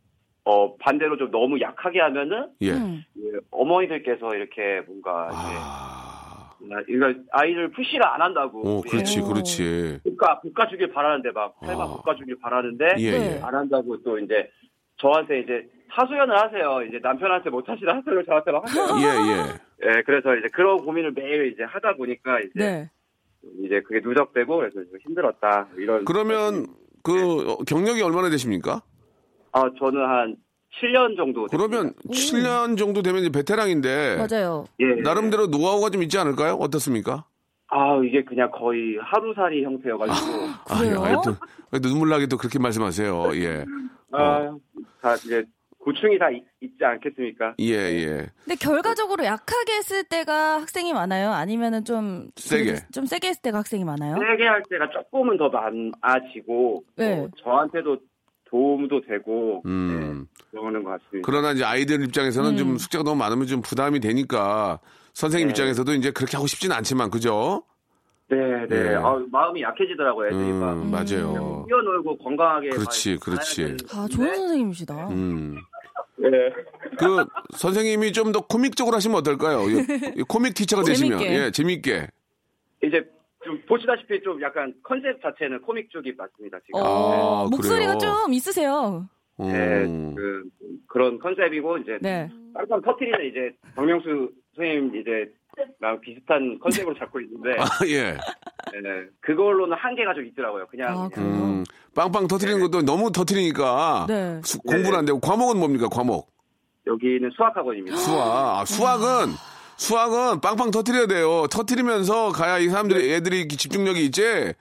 어 0.46 0.78
반대로 0.78 1.18
좀 1.18 1.30
너무 1.30 1.60
약하게 1.60 2.00
하면은 2.00 2.50
예. 2.62 2.72
음. 2.72 3.04
예, 3.18 3.32
어머니들께서 3.52 4.34
이렇게 4.34 4.82
뭔가 4.88 5.30
아. 5.32 6.54
이제 6.62 6.94
그러니까 6.94 7.22
아이를 7.32 7.72
푸시를 7.72 8.06
안 8.06 8.22
한다고 8.22 8.62
오, 8.62 8.82
그렇지, 8.82 9.20
오. 9.20 9.26
그렇지. 9.26 10.00
볶아 10.18 10.40
볶아주길 10.42 10.94
바라는데 10.94 11.32
막 11.32 11.56
삶아 11.66 11.84
아. 11.84 12.02
볶아주길 12.04 12.40
바라는데 12.40 12.96
예, 13.00 13.12
네. 13.12 13.36
예. 13.36 13.42
안 13.42 13.54
한다고 13.54 14.02
또 14.04 14.18
이제 14.20 14.50
저한테 14.98 15.42
이제 15.42 15.68
하소연을 15.90 16.36
하세요. 16.38 16.82
이제 16.84 17.00
남편한테 17.02 17.50
못 17.50 17.68
하시는 17.68 17.94
하소연을 17.94 18.26
저한테 18.26 18.52
막 18.52 18.64
하세요. 18.64 18.86
예, 19.02 19.32
예. 19.34 19.67
예, 19.84 20.02
그래서 20.06 20.36
이제 20.36 20.48
그런 20.54 20.78
고민을 20.78 21.12
매일 21.12 21.52
이제 21.52 21.64
하다 21.64 21.96
보니까 21.96 22.40
이제 22.40 22.52
네. 22.56 22.90
이제 23.64 23.82
그게 23.82 24.00
누적되고 24.04 24.58
그래서 24.58 24.74
좀 24.76 25.00
힘들었다 25.02 25.68
이런. 25.78 26.06
그러면, 26.06 26.66
그, 27.04 27.52
어, 27.52 27.58
경력이 27.66 28.02
얼마나 28.02 28.30
되십니까? 28.30 28.82
아 29.52 29.64
저는 29.80 30.02
한 30.02 30.36
7년 30.82 31.16
정도. 31.16 31.46
그러면 31.48 31.94
오. 32.06 32.12
7년 32.12 32.78
정도 32.78 33.02
되면 33.02 33.22
이제 33.22 33.30
베테랑인데. 33.30 34.18
맞아요. 34.18 34.66
예. 34.80 35.02
나름대로 35.02 35.48
노하우가 35.48 35.90
좀 35.90 36.04
있지 36.04 36.18
않을까요? 36.18 36.54
어떻습니까? 36.56 37.26
아 37.70 38.00
이게 38.04 38.24
그냥 38.24 38.50
거의 38.52 38.98
하루살이 39.00 39.64
형태여가지고. 39.64 40.38
그래요? 40.78 41.04
아, 41.04 41.22
또, 41.22 41.36
또 41.72 41.90
눈물 41.90 42.10
나게 42.10 42.28
또 42.28 42.38
그렇게 42.38 42.60
말씀하세요. 42.60 43.32
예. 43.36 43.66
아, 44.12 44.56
다 45.02 45.16
이제 45.16 45.44
고충이 45.88 46.20
다 46.20 46.30
있, 46.30 46.44
지 46.78 46.84
않겠습니까? 46.84 47.56
예, 47.60 47.74
예. 47.74 48.30
근데 48.44 48.56
결과적으로 48.60 49.24
약하게 49.24 49.78
했을 49.78 50.04
때가 50.04 50.60
학생이 50.60 50.92
많아요? 50.92 51.32
아니면은 51.32 51.86
좀 51.86 52.28
세게. 52.36 52.76
좀 52.92 53.06
세게 53.06 53.30
했을 53.30 53.42
때가 53.42 53.60
학생이 53.60 53.86
많아요? 53.86 54.18
세게 54.18 54.46
할 54.46 54.62
때가 54.70 54.90
조금은 54.90 55.38
더 55.38 55.48
많아지고 55.48 56.84
네. 56.98 57.22
어, 57.22 57.30
저한테도 57.42 58.00
도움도 58.50 59.02
되고 59.02 59.62
음. 59.66 60.28
네, 60.52 60.60
그러는 60.60 60.84
것 60.84 60.90
같습니다. 60.90 61.26
그러나 61.26 61.52
이제 61.54 61.64
아이들 61.64 62.04
입장에서는 62.04 62.58
좀 62.58 62.78
숙제가 62.78 63.06
너무 63.06 63.16
많으면 63.16 63.48
좀 63.48 63.62
부담이 63.62 64.02
되니까 64.02 64.80
선생님 65.14 65.48
네. 65.48 65.52
입장에서도 65.52 65.94
이제 65.94 66.12
그렇게 66.12 66.36
하고 66.36 66.48
싶지는 66.48 66.76
않지만 66.76 67.10
그죠? 67.10 67.64
네, 68.30 68.36
네. 68.68 68.92
예. 68.92 68.96
아, 68.96 69.18
마음이 69.32 69.62
약해지더라고요, 69.62 70.28
애들이 70.28 70.52
막. 70.52 70.74
음, 70.74 70.92
맞아요. 70.92 71.64
뛰어놀고 71.66 72.18
건강하게. 72.18 72.70
그렇지, 72.70 73.14
막 73.14 73.20
그렇지. 73.22 73.78
아, 73.94 74.06
좋은 74.12 74.36
선생님이시다. 74.36 75.10
음. 75.12 75.56
네. 76.20 76.30
그 76.98 77.26
선생님이 77.56 78.12
좀 78.12 78.32
더 78.32 78.42
코믹적으로 78.46 78.96
하시면 78.96 79.18
어떨까요? 79.18 79.60
코믹 80.28 80.54
티처가 80.56 80.84
되시면 80.84 81.20
재밌게. 81.20 81.44
예, 81.46 81.52
재밌게. 81.52 82.08
이제 82.84 83.10
좀 83.44 83.62
보시다시피 83.68 84.22
좀 84.24 84.42
약간 84.42 84.74
컨셉 84.84 85.22
자체는 85.22 85.62
코믹 85.62 85.90
쪽이 85.90 86.14
맞습니다, 86.18 86.60
지금. 86.66 86.82
어, 86.82 87.46
아, 87.46 87.50
목소리가 87.50 87.98
그래요? 87.98 88.14
좀 88.24 88.34
있으세요. 88.34 89.08
음. 89.40 89.48
네, 89.48 90.16
그, 90.16 90.44
그런 90.88 91.20
컨셉이고, 91.20 91.78
이제, 91.78 91.98
네. 92.02 92.30
빵빵 92.54 92.82
터트리는 92.82 93.26
이제, 93.30 93.52
박명수 93.76 94.32
선생님 94.56 94.96
이제, 95.00 95.32
랑 95.80 96.00
비슷한 96.02 96.58
컨셉으로 96.60 96.96
잡고 96.98 97.20
있는데, 97.22 97.56
아, 97.60 97.66
예. 97.88 98.18
네, 98.74 99.06
그걸로는 99.22 99.76
한계가 99.78 100.14
좀 100.14 100.26
있더라고요. 100.28 100.68
그냥, 100.68 100.90
아, 100.90 101.10
그냥? 101.10 101.30
음, 101.30 101.64
빵빵 101.96 102.28
터트리는 102.28 102.60
것도 102.62 102.82
너무 102.84 103.12
터트리니까 103.12 104.06
네. 104.08 104.42
수- 104.44 104.60
공부를 104.60 104.98
안 104.98 105.06
되고 105.06 105.20
과목은 105.20 105.58
뭡니까? 105.60 105.88
과목. 105.90 106.30
여기는 106.86 107.30
수학학원입니다. 107.36 107.98
수학. 107.98 108.28
아, 108.60 108.66
수학은 108.66 109.34
수학은 109.78 110.42
빵빵 110.42 110.72
터트려야 110.72 111.08
돼요. 111.08 111.46
터트리면서 111.52 112.32
가야 112.32 112.58
이 112.60 112.70
사람들이 112.70 113.14
애들이 113.14 113.40
이렇게 113.40 113.56
집중력이 113.58 114.06
있지. 114.06 114.54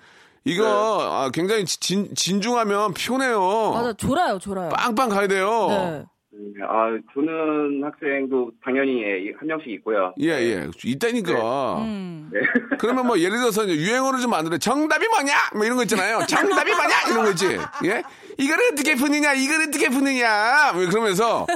이거 0.45 0.65
아, 1.01 1.31
굉장히 1.33 1.65
진, 1.65 2.15
진중하면 2.15 2.95
피곤해요. 2.95 3.73
맞아, 3.73 3.93
졸아요, 3.95 4.39
졸아요. 4.39 4.69
빵빵 4.71 5.09
가야 5.09 5.27
돼요. 5.29 6.07
네. 6.37 6.53
네, 6.57 6.65
아, 6.69 6.99
주는 7.13 7.83
학생도 7.83 8.53
당연히 8.63 9.03
예, 9.03 9.33
한 9.39 9.49
명씩 9.49 9.69
있고요. 9.75 10.15
예, 10.21 10.29
예. 10.29 10.69
있다니까. 10.85 11.79
음. 11.79 12.31
그러면 12.79 13.07
뭐 13.07 13.19
예를 13.19 13.39
들어서 13.39 13.67
유행어를 13.67 14.21
좀 14.21 14.31
만들어. 14.31 14.59
정답이 14.59 15.07
뭐냐? 15.09 15.33
뭐 15.55 15.65
이런 15.65 15.77
거 15.77 15.83
있잖아요. 15.85 16.21
정답이 16.29 16.71
뭐냐? 16.71 16.95
이런 17.11 17.25
거 17.25 17.31
있지. 17.31 17.47
예? 17.87 18.03
이걸 18.39 18.59
어떻게 18.73 18.95
푸느냐? 18.95 19.33
이걸 19.35 19.63
어떻게 19.69 19.89
푸느냐? 19.89 20.73
뭐 20.75 20.87
그러면서 20.87 21.47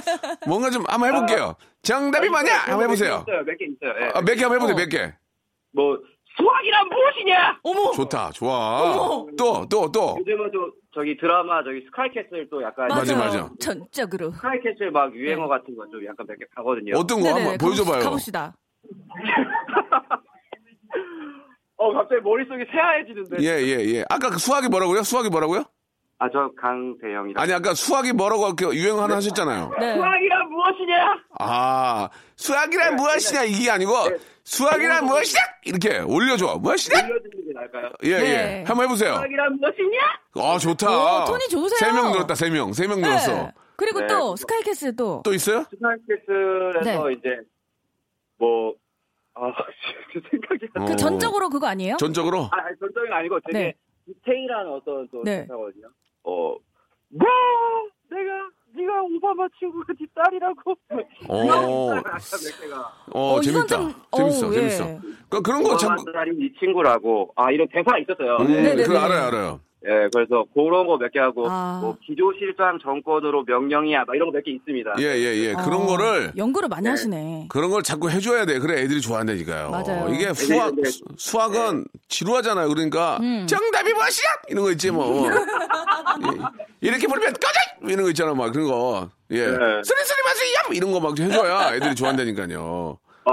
뭔가 0.47 0.71
좀 0.71 0.85
한번 0.88 1.14
해볼게요. 1.14 1.57
정답이 1.83 2.29
뭐냐? 2.29 2.55
한번 2.59 2.85
해보세요. 2.85 3.25
몇개 3.27 3.66
있어요. 3.66 3.95
예. 4.01 4.11
아, 4.14 4.21
몇개 4.23 4.43
한번 4.43 4.57
해보세요, 4.57 4.75
어. 4.75 4.77
몇 4.77 4.88
개. 4.88 5.12
뭐, 5.73 5.99
수학이란 6.40 6.88
무엇이냐? 6.88 7.59
어머! 7.62 7.92
좋다, 7.92 8.31
좋아. 8.33 8.94
또, 9.38 9.66
또, 9.68 9.90
또. 9.92 10.16
요즘은 10.20 10.50
또, 10.53 10.70
저기 10.94 11.16
드라마, 11.16 11.62
저기 11.62 11.83
스카이캐슬 11.87 12.48
또 12.50 12.62
약간. 12.62 12.88
맞아. 12.88 13.16
맞아. 13.16 13.48
전적으로. 13.61 14.31
스카이캐슬 14.33 14.90
막 14.90 15.14
유행어 15.14 15.46
같은 15.48 15.76
거 15.76 15.85
좀 15.90 16.05
약간 16.07 16.26
몇 16.26 16.37
개 16.38 16.44
가거든요. 16.55 16.96
어떤 16.96 17.20
거 17.20 17.29
네네, 17.29 17.40
한번 17.40 17.59
보여줘봐요. 17.59 18.03
가봅시다. 18.03 18.55
어, 21.76 21.92
갑자기 21.94 22.20
머릿속이 22.22 22.64
새하얘지는데. 22.70 23.37
예, 23.40 23.62
예, 23.62 23.94
예. 23.96 24.05
아까 24.11 24.29
그 24.31 24.38
수학이 24.38 24.68
뭐라고요? 24.68 25.03
수학이 25.03 25.31
뭐라고요? 25.31 25.64
아, 26.18 26.29
저 26.31 26.50
강대영이라. 26.61 27.40
아니, 27.40 27.53
아까 27.55 27.72
수학이 27.72 28.12
뭐라고 28.12 28.46
이렇게 28.48 28.66
유행 28.76 29.00
하나 29.00 29.16
하셨잖아요. 29.16 29.70
네. 29.81 29.94
수학이란 29.94 30.50
무엇이냐? 30.50 31.16
아, 31.38 32.09
수학이란 32.37 32.96
무엇이냐? 32.96 33.44
이게 33.44 33.70
아니고, 33.70 33.92
수학이란 34.60 35.04
무엇이냐? 35.06 35.40
이렇게 35.64 35.98
올려줘. 36.00 36.58
무엇이냐? 36.60 37.06
게 37.06 37.52
나을까요? 37.54 37.92
예, 38.02 38.18
네. 38.18 38.24
예. 38.60 38.64
한번 38.66 38.84
해보세요. 38.86 39.14
수학이란 39.14 39.52
무엇이냐? 39.60 39.98
아, 40.34 40.58
좋다. 40.58 41.22
오, 41.22 41.24
톤이 41.26 41.48
좋으세요. 41.48 41.78
세 41.78 41.92
명 41.92 42.10
늘었다, 42.10 42.34
세 42.34 42.50
명. 42.50 42.72
세 42.72 42.88
명 42.88 43.00
늘었어. 43.00 43.32
네. 43.32 43.52
그리고 43.76 44.00
네. 44.00 44.06
또 44.08 44.34
스카이캐슬 44.34 44.96
또. 44.96 45.22
또 45.24 45.32
있어요? 45.32 45.64
스카이캐슬에서 45.70 47.04
네. 47.08 47.12
이제, 47.14 47.28
뭐, 48.38 48.74
아, 49.34 49.52
생각이 50.30 50.66
안 50.74 50.82
어. 50.82 50.86
그 50.86 50.96
전적으로 50.96 51.48
그거 51.48 51.68
아니에요? 51.68 51.96
전적으로? 51.98 52.48
아, 52.50 52.56
아니, 52.66 52.76
전적인 52.80 53.12
아니고 53.12 53.38
되게 53.46 53.58
네. 53.58 53.74
디테일한 54.06 54.66
어떤 54.66 55.08
또 55.10 55.22
네. 55.22 55.42
대사거든요. 55.42 55.86
어, 56.24 56.56
뭐 57.08 57.28
내가 58.10 58.48
네가 58.74 59.02
오바마 59.02 59.48
친구가 59.59 59.92
네 59.98 60.06
딸이라고. 60.14 60.70
오. 61.28 61.88
개가. 62.61 62.92
어, 63.12 63.35
어, 63.35 63.40
이건 63.40 63.66
재밌다. 63.66 63.76
좀- 63.76 63.94
재밌어, 64.16 64.46
어우, 64.46 64.52
재밌어. 64.54 64.85
예. 64.85 65.00
그, 65.28 65.42
그런 65.42 65.62
거 65.62 65.70
오바마 65.74 65.96
자꾸. 65.96 66.12
딸이 66.12 66.37
네 66.38 66.52
친구라고. 66.59 67.33
아 67.37 67.50
이런 67.50 67.68
대사가 67.68 67.98
있었어요. 67.98 68.37
음, 68.40 68.46
네. 68.48 68.62
네네네. 68.62 68.83
그거 68.85 68.98
알아요, 68.98 69.22
알아요. 69.26 69.61
예, 69.87 70.09
그래서 70.12 70.45
그런 70.53 70.87
거 70.87 70.99
몇 70.99 71.11
개 71.11 71.19
하고 71.19 71.47
아. 71.49 71.79
뭐 71.83 71.97
기조실장 72.05 72.79
정권으로 72.83 73.45
명령이야, 73.47 74.05
막 74.07 74.14
이런 74.14 74.31
거 74.31 74.37
몇 74.37 74.45
개 74.45 74.51
있습니다. 74.53 74.95
예, 74.99 75.05
예, 75.05 75.37
예. 75.49 75.53
그런 75.55 75.83
어, 75.83 75.87
거를. 75.87 76.33
연구를 76.37 76.69
많이 76.69 76.87
하시네. 76.88 77.47
그런 77.49 77.71
걸 77.71 77.83
자꾸 77.83 78.11
해줘야 78.11 78.45
돼. 78.45 78.59
그래 78.59 78.83
애들이 78.83 79.01
좋아한다니까요. 79.01 79.71
맞아요. 79.71 80.09
이게 80.12 80.33
수학 80.35 80.75
네, 80.77 80.83
네. 80.83 80.90
수- 80.90 81.03
수학은 81.16 81.87
지루하잖아요. 82.09 82.69
그러니까 82.69 83.16
음. 83.23 83.47
정답이 83.47 83.93
무엇이야? 83.95 84.27
이런 84.49 84.64
거 84.64 84.71
있지 84.73 84.90
뭐. 84.90 85.27
예. 85.31 86.88
이렇게 86.88 87.07
부르면 87.07 87.33
꺼져! 87.35 87.90
이런 87.93 88.05
거 88.05 88.11
있잖아. 88.11 88.35
막 88.35 88.53
그런 88.53 88.66
거. 88.69 89.09
예. 89.31 89.47
네. 89.47 89.57
쓰리 89.83 90.05
쓰리 90.05 90.23
마세요! 90.25 90.51
이런 90.73 90.93
거 90.93 91.01
막 91.01 91.19
해줘야 91.19 91.75
애들이 91.75 91.95
좋아한다니까요. 91.95 92.99
아, 93.25 93.33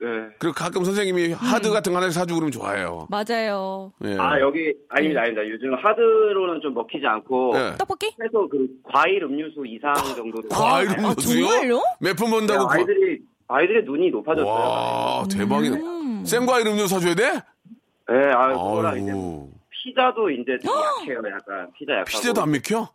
네. 0.00 0.06
그리고 0.38 0.54
가끔 0.54 0.84
선생님이 0.84 1.32
하드 1.32 1.70
같은 1.70 1.92
거 1.92 1.98
하나 1.98 2.10
사주고 2.10 2.38
그러면 2.40 2.52
좋아해요. 2.52 3.08
맞아요. 3.10 3.92
예. 4.04 4.16
아 4.18 4.38
여기 4.40 4.72
아닙니다, 4.88 5.22
아닙니다. 5.22 5.48
요즘 5.48 5.74
하드로는 5.74 6.60
좀 6.62 6.74
먹히지 6.74 7.04
않고 7.06 7.52
예. 7.56 7.74
떡볶이? 7.78 8.14
최소 8.22 8.48
그 8.48 8.66
과일 8.84 9.22
음료수 9.24 9.64
이상 9.66 9.92
정도. 10.14 10.40
과일 10.48 10.88
아, 10.90 10.92
음료수요? 10.94 11.46
정말요? 11.46 11.80
몇푼 12.00 12.30
번다고 12.30 12.66
과- 12.68 12.74
아이들이 12.76 13.18
아이들의 13.48 13.82
눈이 13.84 14.10
높아졌어요. 14.10 14.46
와 14.52 15.24
대박이네. 15.30 15.76
음. 15.76 16.24
생과일 16.24 16.66
음료 16.68 16.86
사줘야 16.86 17.14
돼? 17.14 17.32
네, 17.32 18.30
아, 18.34 18.48
그거랑 18.52 19.00
이제 19.02 19.10
아유. 19.10 19.48
피자도 19.70 20.30
이제 20.30 20.58
좀 20.64 20.72
약해요, 20.74 21.18
약간 21.30 21.68
피자 21.76 21.92
약하고. 21.92 22.04
피자도 22.08 22.42
안 22.42 22.50
맥혀? 22.50 22.88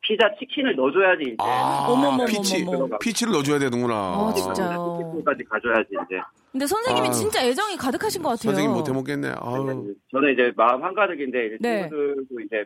피자 0.00 0.24
치킨을 0.38 0.74
넣어줘야지 0.76 1.22
이제. 1.26 1.36
아, 1.40 1.86
어머머머머머. 1.88 2.24
피치, 2.26 2.64
피치를 3.00 3.32
넣어줘야 3.32 3.58
되는구나. 3.58 3.94
아, 3.94 4.32
진짜요. 4.34 4.98
치킨까지 5.02 5.44
가져야지 5.44 5.88
이제. 5.90 6.20
근데 6.52 6.66
선생님이 6.66 7.08
아. 7.08 7.10
진짜 7.10 7.44
애정이 7.44 7.76
가득하신 7.76 8.22
것 8.22 8.30
같아요. 8.30 8.52
선생님 8.54 8.72
못 8.72 8.88
해 8.88 8.92
먹겠네. 8.92 9.28
아유. 9.40 9.94
저는 10.10 10.32
이제 10.32 10.52
마음 10.56 10.82
한가득인데 10.82 11.46
이제 11.46 11.56
네. 11.60 11.88
친구들도 11.88 12.40
이제 12.46 12.64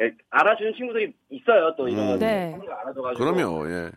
예, 0.00 0.10
알아주는 0.30 0.72
친구들이 0.76 1.12
있어요. 1.30 1.74
또 1.76 1.86
이런 1.88 2.14
음. 2.14 2.18
네. 2.18 2.58
알아줘가지고. 2.82 3.24
그럼요, 3.24 3.68
예. 3.70 3.90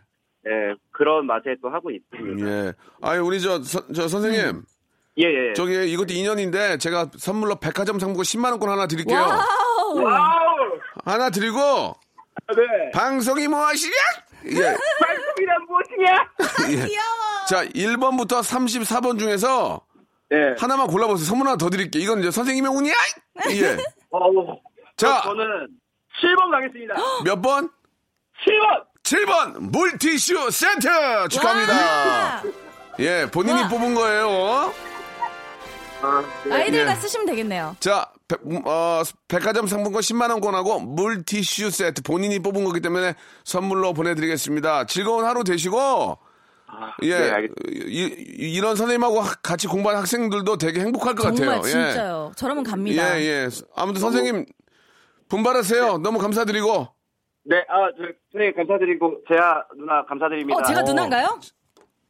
예, 0.48 0.74
그런 0.92 1.26
맛에 1.26 1.56
또 1.60 1.68
하고 1.70 1.90
있습니다. 1.90 2.48
예. 2.48 2.72
아니, 3.02 3.18
우리 3.18 3.40
저, 3.40 3.60
서- 3.62 3.86
저 3.92 4.06
선생님. 4.06 4.62
예, 5.18 5.24
예. 5.24 5.52
저기 5.54 5.90
이것도 5.90 6.12
인연인데 6.12 6.76
제가 6.78 7.10
선물로 7.16 7.56
백화점 7.56 7.98
상품권 7.98 8.22
10만 8.24 8.50
원권 8.52 8.68
하나 8.68 8.86
드릴게요. 8.86 9.18
와우. 9.18 10.02
와우! 10.04 10.78
하나 11.04 11.30
드리고, 11.30 11.94
네. 12.48 12.90
방송이 12.92 13.48
무엇이냐? 13.48 13.94
예. 14.46 14.76
발톱이란 15.04 15.66
무엇이냐? 15.66 16.28
예. 16.70 16.88
자, 17.48 17.64
1번부터 17.64 18.40
34번 18.40 19.18
중에서 19.18 19.80
예. 20.32 20.54
하나만 20.58 20.86
골라보세요. 20.88 21.26
선물 21.26 21.46
하나 21.48 21.56
더 21.56 21.70
드릴게요. 21.70 22.02
이건 22.02 22.20
이제 22.20 22.30
선생님의 22.30 22.70
운이야? 22.70 22.94
예. 23.50 23.76
어, 24.10 24.20
자. 24.96 25.22
저는 25.22 25.68
7번 26.22 26.50
가겠습니다. 26.50 26.94
몇 27.24 27.40
번? 27.42 27.70
7번! 28.44 28.84
7번 29.02 29.60
물티슈 29.70 30.50
세트 30.50 31.28
축하합니다. 31.30 31.72
와. 31.74 32.42
예, 32.98 33.26
본인이 33.30 33.62
와. 33.62 33.68
뽑은 33.68 33.94
거예요. 33.94 34.72
아, 36.02 36.24
네. 36.44 36.54
아이들과 36.54 36.92
예. 36.92 36.94
쓰시면 36.96 37.26
되겠네요. 37.26 37.76
자, 37.80 38.10
백, 38.28 38.40
어, 38.66 39.02
백화점 39.28 39.66
상품권 39.66 40.02
10만원권하고 40.02 40.84
물티슈 40.84 41.70
세트 41.70 42.02
본인이 42.02 42.38
뽑은 42.40 42.64
거기 42.64 42.80
때문에 42.80 43.14
선물로 43.44 43.92
보내드리겠습니다. 43.92 44.86
즐거운 44.86 45.24
하루 45.24 45.44
되시고, 45.44 46.18
예, 47.02 47.18
네. 47.18 47.48
이, 47.68 48.02
이런 48.36 48.74
선생님하고 48.74 49.20
학- 49.20 49.42
같이 49.42 49.68
공부하는 49.68 50.00
학생들도 50.00 50.56
되게 50.58 50.80
행복할 50.80 51.14
것 51.14 51.22
정말 51.34 51.56
같아요. 51.56 51.62
진짜요. 51.62 52.32
저러면 52.36 52.64
갑니다. 52.64 53.18
예, 53.20 53.24
예. 53.24 53.48
아무튼 53.76 54.00
선생님, 54.00 54.44
분발하세요. 55.28 55.98
너무 55.98 56.18
감사드리고. 56.18 56.88
네, 57.44 57.58
아, 57.68 57.88
저, 57.96 58.02
선생님 58.32 58.56
감사드리고, 58.56 59.18
제아 59.28 59.62
누나 59.76 60.04
감사드립니다. 60.06 60.58
어, 60.58 60.62
제가 60.64 60.80
어. 60.80 60.82
누나인가요? 60.82 61.38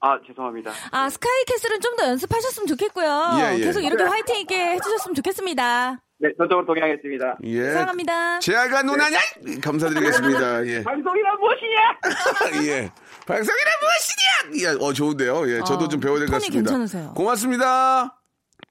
아, 0.01 0.19
죄송합니다. 0.27 0.73
아, 0.93 1.09
스카이캐슬은 1.11 1.81
좀 1.81 1.97
더 1.97 2.05
연습하셨으면 2.09 2.67
좋겠고요. 2.67 3.31
예, 3.39 3.55
예. 3.59 3.65
계속 3.65 3.81
이렇게 3.83 4.03
화이팅 4.05 4.37
있게 4.41 4.73
해주셨으면 4.73 5.15
좋겠습니다. 5.15 6.01
네, 6.19 6.31
전적으로 6.39 6.65
동의하겠습니다. 6.67 7.39
예. 7.45 7.73
사랑합니다. 7.73 8.39
제아가 8.41 8.83
누나냐? 8.83 9.19
감사드리겠습니다. 9.63 10.65
예. 10.69 10.83
방송이란 10.83 11.37
무엇이냐? 11.39 12.65
예. 12.73 12.91
방송이란 13.27 13.73
무엇이냐? 13.83 14.63
예, 14.63 14.79
어, 14.85 14.93
좋은데요. 14.93 15.51
예, 15.51 15.59
저도 15.65 15.85
어, 15.85 15.89
좀 15.89 16.01
배워야 16.01 16.21
될 16.21 16.29
것 16.29 16.35
같습니다. 16.35 16.57
괜찮으세요. 16.71 17.13
고맙습니다. 17.15 18.19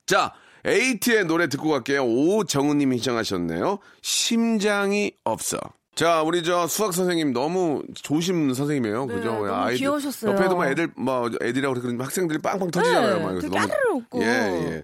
자, 0.08 0.34
에이티의 0.65 1.25
노래 1.25 1.47
듣고 1.47 1.69
갈게요. 1.69 2.03
오정은님이 2.05 2.97
신청하셨네요. 2.97 3.77
심장이 4.01 5.12
없어. 5.23 5.60
자, 5.93 6.23
우리 6.23 6.43
저 6.43 6.67
수학 6.67 6.93
선생님 6.93 7.31
너무 7.31 7.81
조심 7.93 8.53
선생님이에요. 8.53 9.08
그죠? 9.08 9.45
네, 9.45 9.51
너무 9.51 9.71
귀여우셨어요. 9.71 10.31
옆에도 10.31 10.58
막 10.58 10.67
애들, 10.69 10.89
뭐, 10.97 11.29
애들이라고 11.41 11.79
그러는 11.79 12.01
학생들이 12.01 12.39
빵빵 12.41 12.71
터지잖아요. 12.71 13.17
네, 13.19 13.23
막 13.23 13.39
되게 13.39 13.55
까르르 13.58 13.91
웃고. 13.93 14.21
예, 14.23 14.25
예. 14.27 14.84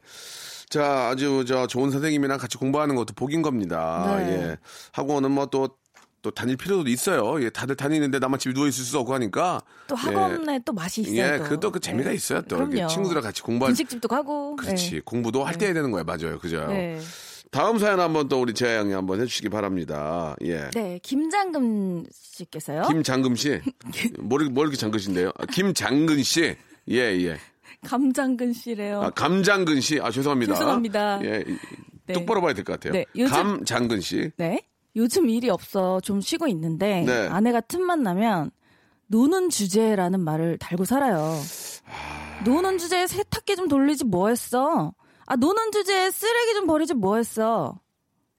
자, 0.71 1.09
아주 1.09 1.43
저 1.45 1.67
좋은 1.67 1.91
선생님이랑 1.91 2.37
같이 2.37 2.57
공부하는 2.57 2.95
것도 2.95 3.13
복인 3.13 3.41
겁니다. 3.41 4.15
네. 4.19 4.31
예. 4.31 4.57
학원은 4.93 5.29
뭐 5.31 5.45
또, 5.47 5.69
또 6.21 6.31
다닐 6.31 6.55
필요도 6.55 6.89
있어요. 6.89 7.43
예, 7.43 7.49
다들 7.49 7.75
다니는데 7.75 8.19
나만 8.19 8.39
집에 8.39 8.53
누워 8.53 8.67
있을 8.67 8.85
수 8.85 8.97
없고 8.99 9.13
하니까. 9.15 9.61
또 9.87 9.95
학원에 9.95 10.59
또 10.63 10.71
맛이 10.71 11.01
있어요. 11.01 11.17
예, 11.17 11.37
또. 11.39 11.43
그또 11.43 11.71
그 11.73 11.79
재미가 11.81 12.09
네. 12.09 12.15
있어요. 12.15 12.41
또. 12.43 12.55
친구들이랑 12.87 13.21
같이 13.21 13.41
공부할 13.41 13.71
분식집도 13.71 14.07
가고. 14.07 14.55
그렇지. 14.55 14.91
네. 14.91 15.01
공부도 15.03 15.43
할 15.43 15.57
때 15.57 15.65
해야 15.65 15.73
되는 15.73 15.91
거예요. 15.91 16.05
맞아요. 16.05 16.39
그죠? 16.39 16.65
네. 16.67 16.99
다음 17.51 17.77
사연 17.77 17.99
한번 17.99 18.29
또 18.29 18.39
우리 18.39 18.53
재하 18.53 18.75
양이 18.77 18.93
한번 18.93 19.19
해주시기 19.19 19.49
바랍니다. 19.49 20.37
예. 20.45 20.69
네, 20.73 20.99
김장금 21.03 22.05
씨께서요. 22.13 22.83
김장금 22.87 23.35
씨. 23.35 23.59
뭘, 24.19 24.45
뭘 24.45 24.67
이렇게 24.67 24.77
장근신데요? 24.77 25.31
아, 25.37 25.45
김장근 25.47 26.23
씨. 26.23 26.55
예, 26.89 26.95
예. 26.95 27.37
감장근 27.85 28.53
씨래요. 28.53 29.01
아, 29.01 29.09
감장근 29.09 29.81
씨. 29.81 29.99
아, 30.01 30.11
죄송합니다. 30.11 30.53
죄송합니다. 30.55 31.19
예. 31.23 31.43
이- 31.47 31.57
네. 32.07 32.13
똑바로 32.13 32.41
봐야 32.41 32.53
될 32.53 32.63
것 32.63 32.73
같아요. 32.73 32.93
네, 32.93 33.05
요즘- 33.15 33.31
감장근 33.33 34.01
씨. 34.01 34.31
네. 34.37 34.61
요즘 34.95 35.29
일이 35.29 35.49
없어 35.49 35.99
좀 36.01 36.19
쉬고 36.19 36.47
있는데 36.47 37.03
네. 37.05 37.27
아내가 37.29 37.61
틈만 37.61 38.03
나면 38.03 38.51
노는 39.07 39.49
주제라는 39.49 40.19
말을 40.19 40.57
달고 40.57 40.83
살아요. 40.85 41.33
노는 42.45 42.77
주제에 42.77 43.07
세탁기 43.07 43.55
좀 43.55 43.67
돌리지 43.67 44.03
뭐 44.05 44.27
했어? 44.29 44.93
아, 45.25 45.35
노는 45.35 45.71
주제에 45.71 46.11
쓰레기 46.11 46.53
좀 46.55 46.67
버리지 46.67 46.93
뭐 46.93 47.15
했어? 47.17 47.79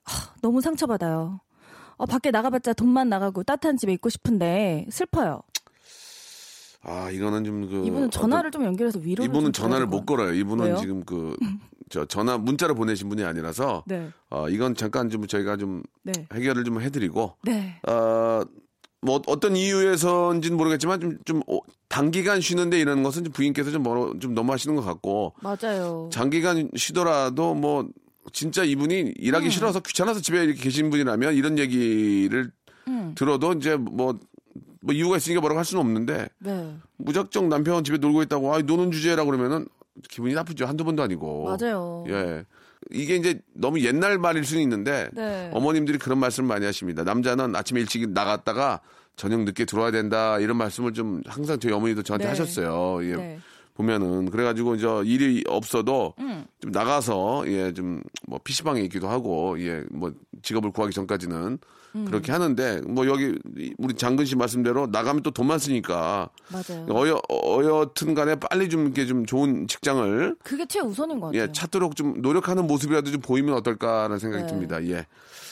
하, 0.04 0.34
너무 0.42 0.60
상처받아요. 0.60 1.40
어, 1.96 2.06
밖에 2.06 2.30
나가봤자 2.30 2.72
돈만 2.74 3.08
나가고 3.08 3.44
따뜻한 3.44 3.76
집에 3.78 3.92
있고 3.94 4.08
싶은데 4.10 4.86
슬퍼요. 4.90 5.40
아, 6.82 7.10
이거는 7.10 7.44
좀 7.44 7.68
그. 7.68 7.86
이분은 7.86 8.10
전화를 8.10 8.50
좀 8.50 8.64
연결해서 8.64 8.98
위로를 8.98 9.30
이분은 9.30 9.52
좀 9.52 9.52
전화를 9.52 9.86
못 9.86 10.04
걸어요. 10.04 10.32
이분은 10.34 10.64
왜요? 10.66 10.76
지금 10.76 11.04
그, 11.04 11.36
저 11.88 12.04
전화, 12.04 12.38
문자를 12.38 12.74
보내신 12.74 13.08
분이 13.08 13.22
아니라서. 13.24 13.84
네. 13.86 14.10
어, 14.30 14.48
이건 14.48 14.74
잠깐 14.74 15.08
좀 15.08 15.26
저희가 15.26 15.56
좀 15.56 15.82
네. 16.02 16.12
해결을 16.32 16.64
좀 16.64 16.80
해드리고. 16.80 17.36
네. 17.44 17.78
어, 17.88 18.42
뭐 19.00 19.20
어떤 19.26 19.56
이유에서인지는 19.56 20.56
모르겠지만 20.56 21.00
좀, 21.00 21.18
좀 21.24 21.42
어, 21.48 21.58
단기간 21.88 22.40
쉬는데 22.40 22.80
이러는 22.80 23.02
것은 23.02 23.24
좀 23.24 23.32
부인께서 23.32 23.70
좀, 23.70 23.82
멀어, 23.82 24.14
좀 24.20 24.34
너무 24.34 24.52
하시는 24.52 24.74
것 24.76 24.82
같고 24.82 25.34
맞아요. 25.42 26.08
장기간 26.12 26.70
쉬더라도 26.76 27.54
뭐 27.54 27.88
진짜 28.32 28.62
이분이 28.62 29.14
일하기 29.16 29.46
음. 29.46 29.50
싫어서 29.50 29.80
귀찮아서 29.80 30.20
집에 30.20 30.44
이렇게 30.44 30.60
계신 30.62 30.88
분이라면 30.90 31.34
이런 31.34 31.58
얘기를 31.58 32.52
음. 32.86 33.12
들어도 33.16 33.52
이제 33.52 33.76
뭐, 33.76 34.18
뭐 34.82 34.94
이유가 34.94 35.16
있으니까 35.16 35.40
뭐라고 35.40 35.58
할 35.58 35.64
수는 35.64 35.80
없는데 35.80 36.28
네. 36.38 36.76
무작정 36.98 37.48
남편 37.48 37.84
집에 37.84 37.98
놀고 37.98 38.22
있다고 38.22 38.52
아 38.54 38.58
노는 38.60 38.90
주제라고 38.90 39.30
그러면은 39.30 39.66
기분이 40.08 40.34
나쁘죠 40.34 40.66
한두 40.66 40.84
번도 40.84 41.02
아니고 41.02 41.44
맞아요. 41.44 42.04
예 42.08 42.44
이게 42.90 43.14
이제 43.16 43.40
너무 43.54 43.80
옛날 43.80 44.18
말일 44.18 44.44
수는 44.44 44.62
있는데 44.62 45.08
네. 45.12 45.50
어머님들이 45.52 45.98
그런 45.98 46.18
말씀 46.18 46.44
많이 46.46 46.66
하십니다. 46.66 47.04
남자는 47.04 47.54
아침에 47.54 47.80
일찍 47.80 48.08
나갔다가 48.10 48.80
저녁 49.14 49.40
늦게 49.44 49.64
들어와야 49.66 49.92
된다 49.92 50.38
이런 50.40 50.56
말씀을 50.56 50.92
좀 50.92 51.22
항상 51.26 51.60
저희 51.60 51.72
어머니도 51.72 52.02
저한테 52.02 52.24
네. 52.24 52.28
하셨어요. 52.30 53.04
예. 53.04 53.14
네. 53.16 53.38
보면은 53.74 54.30
그래가지고 54.30 54.74
이제 54.74 54.86
일이 55.04 55.44
없어도 55.46 56.12
음. 56.18 56.44
좀 56.60 56.72
나가서 56.72 57.44
예 57.48 57.72
좀 57.72 58.02
뭐 58.26 58.38
PC방에 58.42 58.80
있기도 58.82 59.08
하고 59.08 59.58
예 59.60 59.84
뭐 59.90 60.12
직업을 60.42 60.72
구하기 60.72 60.92
전까지는 60.94 61.58
음. 61.94 62.04
그렇게 62.06 62.32
하는데 62.32 62.80
뭐 62.86 63.06
여기 63.06 63.34
이- 63.58 63.74
우리 63.78 63.94
장근 63.94 64.24
씨 64.24 64.34
말씀대로 64.36 64.86
나가면 64.86 65.22
또 65.22 65.30
돈만 65.30 65.58
쓰니까 65.58 66.30
맞아요. 66.48 66.86
어여 66.90 67.20
어여튼 67.28 68.14
간에 68.14 68.34
빨리 68.36 68.68
좀 68.68 68.84
이렇게 68.86 69.06
좀 69.06 69.26
좋은 69.26 69.66
직장을 69.68 70.36
그게 70.42 70.64
최우선인 70.66 71.20
것 71.20 71.26
같아요. 71.26 71.42
예, 71.42 71.52
찾도록 71.52 71.96
좀 71.96 72.20
노력하는 72.22 72.66
모습이라도 72.66 73.10
좀 73.10 73.20
보이면 73.20 73.54
어떨까라는 73.56 74.18
생각이 74.18 74.44
네. 74.44 74.48
듭니다. 74.48 74.82
예. 74.86 75.06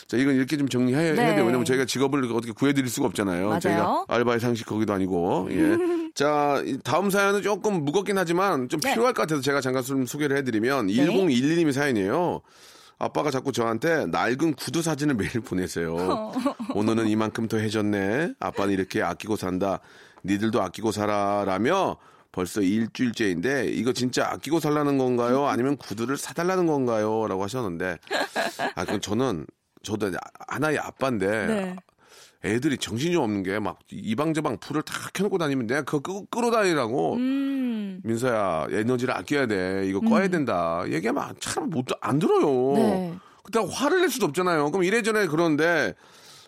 자, 0.07 0.17
이건 0.17 0.35
이렇게 0.35 0.57
좀 0.57 0.69
정리해야 0.69 1.15
네. 1.15 1.35
돼요. 1.35 1.45
왜냐면 1.45 1.65
저희가 1.65 1.85
직업을 1.85 2.25
어떻게 2.33 2.53
구해드릴 2.53 2.89
수가 2.89 3.07
없잖아요. 3.07 3.47
맞아요. 3.49 3.61
저희가 3.61 4.05
알바의 4.09 4.41
상식 4.41 4.67
거기도 4.67 4.93
아니고. 4.93 5.49
예. 5.53 5.77
자, 6.15 6.61
이 6.67 6.77
다음 6.83 7.11
사연은 7.11 7.43
조금 7.43 7.85
무겁긴 7.85 8.19
하지만 8.19 8.69
좀 8.69 8.81
네. 8.81 8.91
필요할 8.93 9.13
것 9.15 9.23
같아서 9.23 9.41
제가 9.41 9.61
잠깐 9.61 9.85
좀 9.85 10.07
소개를 10.07 10.37
해드리면 10.39 10.89
1011님의 10.89 11.73
사연이에요. 11.73 12.41
아빠가 13.01 13.31
자꾸 13.31 13.51
저한테 13.51 14.07
낡은 14.07 14.55
구두 14.55 14.83
사진을 14.83 15.15
매일 15.15 15.31
보내세요. 15.41 16.33
오늘은 16.75 17.09
이만큼 17.09 17.49
더 17.49 17.57
해줬네. 17.57 18.35
아빠는 18.39 18.73
이렇게 18.75 19.03
아끼고 19.03 19.37
산다. 19.37 19.81
니들도 20.25 20.61
아끼고 20.63 20.93
살아라며 20.93 21.97
벌써 22.31 22.61
일주일째인데 22.61 23.69
이거 23.69 23.93
진짜 23.95 24.29
아끼고 24.31 24.61
살라는 24.61 24.99
건가요? 24.99 25.47
아니면 25.47 25.77
구두를 25.79 26.17
사달라는 26.19 26.67
건가요? 26.67 27.27
라고 27.27 27.43
하셨는데 27.43 27.97
아 28.77 28.85
그건 28.85 29.01
저는 29.01 29.47
저도 29.83 30.13
하나의 30.47 30.79
아빠인데 30.79 31.47
네. 31.47 31.77
애들이 32.45 32.77
정신이 32.79 33.17
없는 33.17 33.43
게 33.43 33.59
막 33.59 33.79
이방저방 33.91 34.59
불을 34.59 34.83
다 34.83 34.95
켜놓고 35.15 35.39
다니면 35.39 35.67
내가 35.67 35.83
그거 35.83 36.21
끄, 36.21 36.27
끌어 36.31 36.51
다니라고 36.51 37.15
음. 37.17 37.70
민서야 38.03 38.67
에너지를 38.71 39.15
아껴야 39.17 39.47
돼 39.47 39.85
이거 39.87 40.01
꺼야 40.01 40.29
된다 40.29 40.83
얘기하면 40.89 41.35
참 41.41 41.69
못 41.71 41.87
안 42.01 42.19
들어요 42.19 42.73
네. 42.77 43.15
그때 43.43 43.59
화를 43.71 44.01
낼 44.01 44.11
수도 44.11 44.27
없잖아요 44.27 44.71
그럼 44.71 44.85
이래저래 44.85 45.27
그러는데 45.27 45.95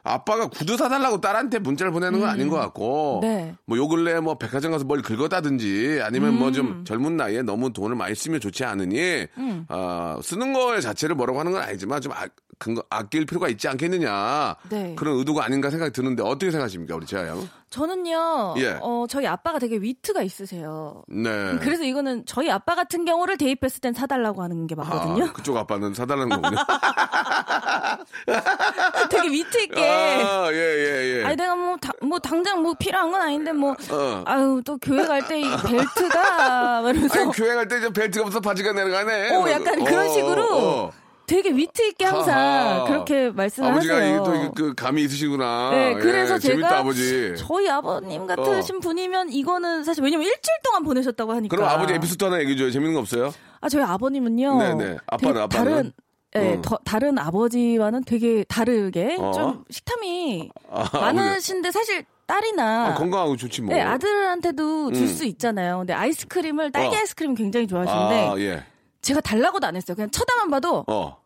아빠가 0.04 0.48
구두 0.48 0.76
사달라고 0.76 1.20
딸한테 1.20 1.60
문자를 1.60 1.92
보내는 1.92 2.18
건 2.18 2.28
아닌 2.28 2.48
것 2.48 2.56
같고 2.56 3.20
네. 3.22 3.54
뭐요 3.66 3.86
근래 3.86 4.18
뭐 4.18 4.36
백화점 4.36 4.72
가서 4.72 4.84
뭘 4.84 5.00
긁어다든지 5.00 6.00
아니면 6.02 6.36
뭐 6.38 6.48
음. 6.48 6.52
좀 6.52 6.84
젊은 6.84 7.16
나이에 7.16 7.42
너무 7.42 7.72
돈을 7.72 7.94
많이 7.94 8.14
쓰면 8.14 8.40
좋지 8.40 8.64
않으니 8.64 9.26
음. 9.38 9.64
어, 9.68 10.18
쓰는 10.22 10.52
거에 10.52 10.80
자체를 10.80 11.14
뭐라고 11.14 11.38
하는 11.38 11.52
건 11.52 11.62
아니지만 11.62 12.00
좀 12.00 12.12
아, 12.12 12.26
근거, 12.58 12.82
아낄 12.90 13.26
필요가 13.26 13.48
있지 13.48 13.68
않겠느냐 13.68 14.56
네. 14.70 14.94
그런 14.96 15.18
의도가 15.18 15.44
아닌가 15.44 15.70
생각이 15.70 15.92
드는데 15.92 16.22
어떻게 16.24 16.50
생각하십니까 16.50 16.96
우리 16.96 17.06
재하 17.06 17.28
양? 17.28 17.48
저는요, 17.72 18.54
예. 18.58 18.76
어, 18.82 19.06
저희 19.08 19.26
아빠가 19.26 19.58
되게 19.58 19.76
위트가 19.78 20.20
있으세요. 20.22 21.02
네. 21.08 21.56
그래서 21.62 21.84
이거는 21.84 22.24
저희 22.26 22.50
아빠 22.50 22.74
같은 22.74 23.06
경우를 23.06 23.38
대입했을 23.38 23.80
땐 23.80 23.94
사달라고 23.94 24.42
하는 24.42 24.66
게 24.66 24.74
맞거든요. 24.74 25.24
아, 25.24 25.32
그쪽 25.32 25.56
아빠는 25.56 25.94
사달라는 25.94 26.28
거군요. 26.28 26.58
되게 29.10 29.28
위트 29.30 29.58
있게. 29.62 29.88
아, 29.88 30.50
예, 30.52 30.56
예, 30.56 31.18
예. 31.20 31.24
아니 31.24 31.36
내가 31.36 31.56
뭐, 31.56 31.76
다- 31.78 31.92
뭐 32.02 32.18
당장 32.18 32.62
뭐 32.62 32.74
필요한 32.78 33.10
건 33.10 33.20
아닌데 33.22 33.52
뭐 33.52 33.72
어. 33.90 34.22
아유 34.26 34.60
또 34.64 34.76
교회 34.78 35.04
갈 35.06 35.22
때 35.26 35.40
이 35.40 35.44
벨트가 35.66 36.82
막 36.82 36.90
이러면서 36.90 37.20
아니, 37.20 37.32
교회 37.32 37.54
갈 37.54 37.68
때 37.68 37.78
이제 37.78 37.90
벨트가 37.90 38.26
없어 38.26 38.40
바지가 38.40 38.72
내려가네. 38.72 39.34
어 39.36 39.50
약간 39.50 39.82
그런 39.84 40.06
어, 40.06 40.12
식으로 40.12 40.46
어. 40.52 40.92
되게 41.26 41.50
위트 41.50 41.82
있게 41.88 42.04
항상 42.04 42.36
하하. 42.38 42.84
그렇게 42.84 43.30
말씀을 43.30 43.70
아버지가 43.70 43.96
하세요. 43.96 44.16
이게 44.16 44.24
또그 44.24 44.74
감이 44.74 45.02
있으시구나. 45.04 45.70
네, 45.70 45.94
그래서 45.94 46.34
예, 46.34 46.38
재밌다 46.38 46.68
제가 46.68 46.80
아버지. 46.80 47.34
저희 47.36 47.68
아버님 47.68 48.26
같으신 48.26 48.80
분이면 48.80 49.30
이거는 49.32 49.84
사실 49.84 50.02
왜냐면 50.04 50.26
일주일 50.26 50.56
동안 50.64 50.82
보내셨다고 50.82 51.32
하니까. 51.32 51.56
그럼 51.56 51.68
아버지 51.68 51.94
에피소드 51.94 52.24
하나 52.24 52.40
얘기해 52.40 52.56
줘요. 52.56 52.70
재밌는 52.70 52.94
거 52.94 53.00
없어요? 53.00 53.32
아 53.60 53.68
저희 53.68 53.82
아버님은요. 53.82 54.58
네 54.58 54.74
네. 54.74 54.96
아빠는, 55.06 55.34
되게 55.34 55.40
아빠는? 55.40 55.48
다른 55.48 55.92
예, 56.34 56.54
어. 56.56 56.62
더- 56.62 56.78
다른 56.84 57.18
아버지와는 57.18 58.04
되게 58.04 58.42
다르게 58.44 59.16
어? 59.20 59.32
좀 59.32 59.64
식탐이 59.70 60.50
아, 60.70 60.88
많으신데 60.92 61.70
사실 61.70 62.04
딸이나 62.26 62.86
아, 62.88 62.94
건강하고 62.94 63.36
좋지 63.36 63.60
뭐. 63.62 63.74
네, 63.74 63.82
아들한테도 63.82 64.92
줄 64.92 65.02
음. 65.02 65.06
수 65.06 65.24
있잖아요. 65.26 65.78
근데 65.78 65.92
아이스크림을 65.92 66.72
딸기 66.72 66.94
어. 66.96 66.98
아이스크림 66.98 67.34
굉장히 67.34 67.66
좋아하시는데 67.66 68.28
아, 68.28 68.38
예. 68.38 68.64
제가 69.02 69.20
달라고도 69.20 69.66
안 69.66 69.76
했어요. 69.76 69.94
그냥 69.94 70.10
쳐다만 70.10 70.48
봐도 70.50 70.84
어. 70.86 71.20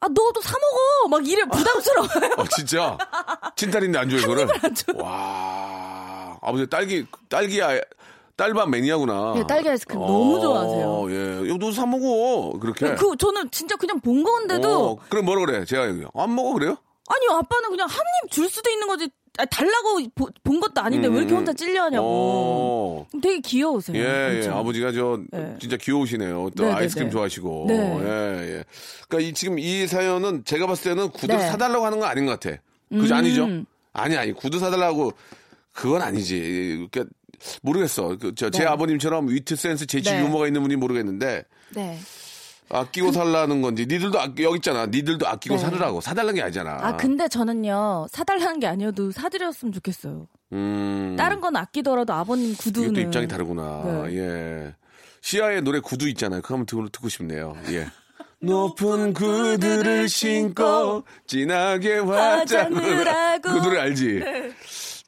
아 0.00 0.08
너도 0.08 0.40
사 0.42 0.52
먹어 0.58 1.08
막 1.08 1.26
이래 1.26 1.44
부담스러워요. 1.44 2.34
어, 2.38 2.44
진짜? 2.56 2.96
친딸인데 3.56 3.98
안 3.98 4.08
줘요, 4.10 4.20
그거를? 4.22 4.48
와. 4.96 6.38
아버지 6.42 6.66
딸기, 6.68 7.06
딸기, 7.28 7.62
아, 7.62 7.78
딸밥 8.36 8.70
매니아구나. 8.70 9.34
네, 9.34 9.46
딸기 9.46 9.68
아이스크림 9.68 10.00
너무 10.00 10.40
좋아하세요. 10.40 11.06
예. 11.10 11.48
너도 11.52 11.70
사 11.72 11.84
먹어. 11.84 12.58
그렇게. 12.58 12.94
그 12.94 13.14
저는 13.18 13.50
진짜 13.50 13.76
그냥 13.76 14.00
본 14.00 14.22
건데도 14.22 14.90
어, 14.92 14.98
그럼 15.10 15.26
뭐라 15.26 15.44
그래? 15.44 15.64
제가 15.66 15.86
여기. 15.88 16.04
안 16.14 16.34
먹어, 16.34 16.54
그래요? 16.54 16.76
아니요 17.08 17.38
아빠는 17.38 17.70
그냥 17.70 17.86
한 17.88 17.98
입 18.24 18.30
줄 18.30 18.48
수도 18.48 18.70
있는 18.70 18.86
거지 18.86 19.04
아, 19.06 19.08
달라고 19.50 20.00
보- 20.14 20.28
본 20.42 20.60
것도 20.60 20.80
아닌데 20.80 21.08
왜 21.08 21.18
이렇게 21.18 21.34
혼자 21.34 21.52
찔려하냐고. 21.52 22.06
어. 22.06 23.06
되게 23.22 23.40
귀여우세요. 23.40 23.96
예, 23.96 24.42
예. 24.44 24.48
아버지가 24.48 24.92
저 24.92 25.20
네. 25.30 25.56
진짜 25.60 25.76
귀여우시네요. 25.76 26.50
또 26.56 26.64
네, 26.64 26.68
네, 26.70 26.74
아이스크림 26.74 27.08
네. 27.08 27.12
좋아하시고. 27.12 27.64
네. 27.68 27.74
예, 27.74 28.56
예. 28.58 28.64
그러니까 29.08 29.28
이, 29.28 29.32
지금 29.32 29.58
이 29.58 29.86
사연은 29.86 30.44
제가 30.44 30.66
봤을 30.66 30.90
때는 30.94 31.10
구두 31.10 31.28
네. 31.34 31.38
사달라고 31.38 31.86
하는 31.86 31.98
건 32.00 32.08
아닌 32.08 32.26
것 32.26 32.38
같아. 32.38 32.56
그죠? 32.90 33.14
음. 33.14 33.18
아니죠? 33.18 33.48
아니, 33.92 34.16
아니. 34.16 34.32
구두 34.32 34.58
사달라고 34.58 35.12
그건 35.72 36.02
아니지. 36.02 36.86
그러니까 36.90 37.14
모르겠어. 37.62 38.16
그, 38.20 38.34
저, 38.34 38.50
제 38.50 38.60
네. 38.64 38.66
아버님처럼 38.66 39.28
위트 39.28 39.56
센스, 39.56 39.86
재치 39.86 40.10
네. 40.12 40.22
유머가 40.22 40.46
있는 40.46 40.60
분이 40.62 40.76
모르겠는데 40.76 41.44
네. 41.74 41.98
아끼고 42.70 43.12
살라는 43.12 43.62
건지 43.62 43.86
니들도 43.86 44.18
아끼 44.18 44.44
여기 44.44 44.56
있잖아. 44.56 44.86
니들도 44.86 45.26
아끼고 45.26 45.56
네. 45.56 45.60
살으라고 45.60 46.00
사달라는 46.00 46.34
게 46.36 46.42
아니잖아. 46.42 46.78
아 46.80 46.96
근데 46.96 47.28
저는요 47.28 48.06
사달라는 48.10 48.60
게 48.60 48.66
아니어도 48.66 49.10
사드렸으면 49.10 49.72
좋겠어요. 49.72 50.26
음. 50.52 51.16
다른 51.18 51.40
건 51.40 51.56
아끼더라도 51.56 52.12
아버님 52.12 52.54
구두는 52.56 52.90
이것도 52.90 53.00
입장이 53.00 53.28
다르구나. 53.28 53.82
네. 53.84 54.16
예. 54.16 54.74
시아의 55.20 55.62
노래 55.62 55.80
구두 55.80 56.08
있잖아요. 56.08 56.40
그거 56.40 56.54
한번 56.54 56.66
듣고, 56.66 56.88
듣고 56.88 57.08
싶네요. 57.08 57.56
예. 57.70 57.86
높은 58.42 59.12
구두를 59.12 60.08
신고 60.08 61.04
진하게 61.26 61.98
화장을 61.98 63.06
하고. 63.06 63.42
그 63.50 63.58
노래 63.62 63.80
알지? 63.80 64.22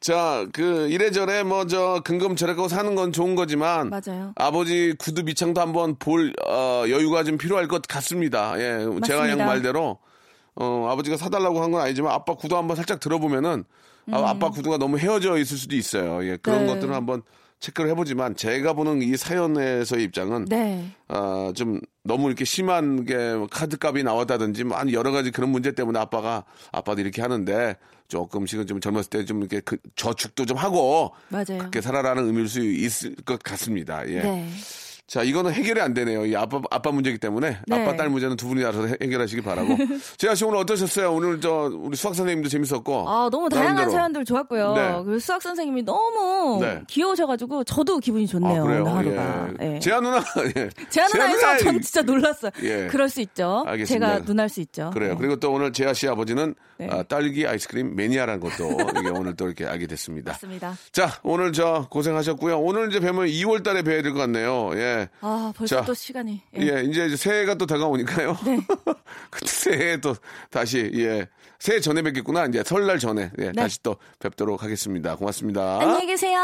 자, 0.03 0.45
그 0.51 0.89
이래저래 0.89 1.43
뭐저 1.43 2.01
근검절약하고 2.03 2.67
사는 2.67 2.93
건 2.93 3.13
좋은 3.13 3.35
거지만 3.35 3.89
맞아요. 3.89 4.33
아버지 4.35 4.93
구두 4.99 5.23
밑창도 5.23 5.61
한번 5.61 5.95
볼 5.95 6.33
어, 6.45 6.83
여유가 6.89 7.23
좀 7.23 7.37
필요할 7.37 7.69
것 7.69 7.83
같습니다. 7.87 8.53
예, 8.59 8.79
제가 9.05 9.19
양 9.29 9.37
맞습니다. 9.37 9.45
말대로 9.45 9.99
어, 10.55 10.87
아버지가 10.91 11.15
사달라고 11.15 11.63
한 11.63 11.71
건 11.71 11.79
아니지만 11.81 12.11
아빠 12.11 12.33
구두 12.33 12.57
한번 12.57 12.75
살짝 12.75 12.99
들어보면은 12.99 13.63
아, 14.11 14.31
아빠 14.31 14.49
구두가 14.49 14.77
너무 14.77 14.97
헤어져 14.97 15.37
있을 15.37 15.55
수도 15.57 15.77
있어요. 15.77 16.21
예, 16.25 16.35
그런 16.35 16.63
음. 16.63 16.65
네. 16.67 16.73
것들은 16.73 16.93
한번 16.93 17.21
체크를 17.61 17.89
해보지만 17.91 18.35
제가 18.35 18.73
보는 18.73 19.01
이 19.01 19.15
사연에서의 19.15 20.03
입장은 20.03 20.45
네. 20.49 20.85
아, 21.07 21.53
좀 21.55 21.79
너무 22.03 22.27
이렇게 22.27 22.43
심한 22.45 23.05
게 23.05 23.15
카드값이 23.49 24.03
나왔다든지 24.03 24.65
뭐 24.65 24.77
여러 24.91 25.11
가지 25.11 25.31
그런 25.31 25.49
문제 25.49 25.71
때문에 25.71 25.97
아빠가 25.99 26.43
아빠도 26.71 26.99
이렇게 27.01 27.21
하는데 27.21 27.77
조금씩은 28.09 28.67
좀 28.67 28.81
젊었을 28.81 29.09
때 29.09 29.25
좀 29.25 29.39
이렇게 29.39 29.61
그 29.61 29.77
저축도 29.95 30.45
좀 30.45 30.57
하고 30.57 31.13
맞아요. 31.29 31.45
그렇게 31.59 31.79
살아라는 31.81 32.25
의미일 32.27 32.49
수 32.49 32.59
있을 32.61 33.15
것 33.15 33.41
같습니다. 33.41 34.07
예. 34.09 34.19
네. 34.21 34.49
자, 35.05 35.21
이거는 35.21 35.51
해결이 35.51 35.81
안 35.81 35.93
되네요. 35.93 36.25
이 36.25 36.35
아빠, 36.35 36.61
아빠 36.71 36.89
문제이기 36.91 37.19
때문에. 37.19 37.57
네. 37.67 37.81
아빠, 37.83 37.95
딸 37.95 38.09
문제는 38.09 38.37
두 38.37 38.47
분이 38.47 38.63
알아서 38.63 38.87
해- 38.87 38.95
해결하시기 39.01 39.41
바라고. 39.41 39.75
재하 40.17 40.33
씨 40.33 40.45
오늘 40.45 40.59
어떠셨어요? 40.59 41.11
오늘 41.13 41.41
저, 41.41 41.69
우리 41.73 41.95
수학 41.97 42.15
선생님도 42.15 42.47
재밌었고. 42.49 43.05
아, 43.07 43.29
너무 43.29 43.49
다양한 43.49 43.75
나름대로. 43.75 43.91
사연들 43.91 44.25
좋았고요. 44.25 44.73
네. 44.73 44.91
그리고 45.03 45.19
수학 45.19 45.41
선생님이 45.41 45.83
너무 45.83 46.59
네. 46.61 46.81
귀여우셔가지고 46.87 47.65
저도 47.65 47.99
기분이 47.99 48.25
좋네요. 48.27 48.63
아, 48.63 48.65
그래요? 48.65 48.85
하루가. 48.85 49.49
예. 49.61 49.75
예. 49.75 49.79
재하 49.79 49.99
누나, 49.99 50.17
예. 50.57 50.69
제가 50.89 51.07
누나에서 51.09 51.37
누나, 51.37 51.57
전 51.57 51.81
진짜 51.81 52.01
놀랐어요. 52.01 52.51
예. 52.63 52.87
그럴 52.89 53.09
수 53.09 53.19
있죠. 53.21 53.65
알겠습니다. 53.67 54.07
제가 54.15 54.25
눈알 54.25 54.47
수 54.47 54.61
있죠. 54.61 54.89
그래요. 54.93 55.11
네. 55.11 55.17
그리고 55.19 55.35
또 55.35 55.51
오늘 55.51 55.73
재하 55.73 55.93
씨 55.93 56.07
아버지는 56.07 56.55
네. 56.77 56.87
아, 56.89 57.03
딸기 57.03 57.45
아이스크림 57.45 57.95
매니아라는 57.95 58.39
것도 58.39 58.77
이게 58.99 59.09
오늘 59.09 59.35
또 59.35 59.45
이렇게 59.47 59.65
알게 59.65 59.85
됐습니다. 59.87 60.31
맞습니다. 60.31 60.75
자, 60.93 61.09
오늘 61.23 61.51
저 61.53 61.87
고생하셨고요. 61.91 62.57
오늘 62.59 62.87
이제 62.89 62.99
뵈면 63.01 63.27
2월 63.27 63.63
달에 63.63 63.83
뵈야 63.83 64.01
될 64.01 64.13
것 64.13 64.19
같네요. 64.19 64.71
예. 64.75 64.92
아, 65.21 65.53
벌써 65.55 65.77
자, 65.77 65.85
또 65.85 65.93
시간이. 65.93 66.41
예. 66.57 66.61
예, 66.61 66.83
이제 66.83 67.15
새해가 67.15 67.55
또 67.55 67.65
다가오니까요. 67.65 68.37
네. 68.45 68.59
그때 69.29 69.47
새해 69.47 69.97
또 69.97 70.15
다시 70.49 70.91
예 70.95 71.27
새해 71.59 71.79
전에 71.79 72.01
뵙겠구나 72.01 72.45
이제 72.45 72.63
설날 72.65 72.99
전에 72.99 73.31
예, 73.39 73.45
네. 73.45 73.51
다시 73.53 73.81
또 73.83 73.97
뵙도록 74.19 74.63
하겠습니다. 74.63 75.15
고맙습니다. 75.15 75.79
안녕히 75.79 76.05
계세요. 76.07 76.39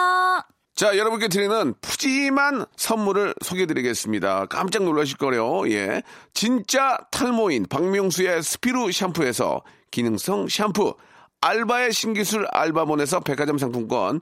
자, 0.75 0.97
여러분께 0.97 1.27
드리는 1.27 1.73
푸짐한 1.81 2.65
선물을 2.77 3.35
소개해드리겠습니다. 3.43 4.45
깜짝 4.45 4.83
놀라실 4.83 5.17
거래요. 5.17 5.69
예, 5.69 6.01
진짜 6.33 6.97
탈모인 7.11 7.65
박명수의 7.69 8.41
스피루 8.41 8.91
샴푸에서 8.91 9.61
기능성 9.91 10.47
샴푸. 10.47 10.95
알바의 11.41 11.93
신기술 11.93 12.47
알바몬에서 12.51 13.21
백화점 13.21 13.57
상품권, 13.57 14.21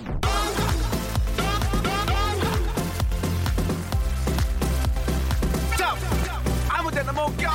이. 7.27 7.45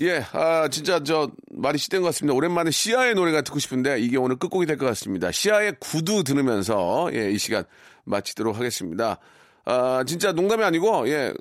예, 0.00 0.24
아, 0.32 0.68
진짜 0.68 1.02
저 1.04 1.30
말이 1.50 1.76
시된 1.76 2.00
것 2.00 2.06
같습니다. 2.08 2.34
오랜만에 2.34 2.70
시아의 2.70 3.14
노래가 3.14 3.42
듣고 3.42 3.58
싶은데 3.58 4.00
이게 4.00 4.16
오늘 4.16 4.36
끝곡이 4.36 4.64
될 4.66 4.78
것 4.78 4.86
같습니다. 4.86 5.30
시아의 5.30 5.74
구두 5.78 6.24
들으면서 6.24 7.10
예, 7.12 7.30
이 7.30 7.36
시간 7.38 7.64
마치도록 8.04 8.56
하겠습니다. 8.56 9.18
아, 9.66 10.02
진짜 10.06 10.32
농담이 10.32 10.64
아니고 10.64 11.06
예, 11.10 11.34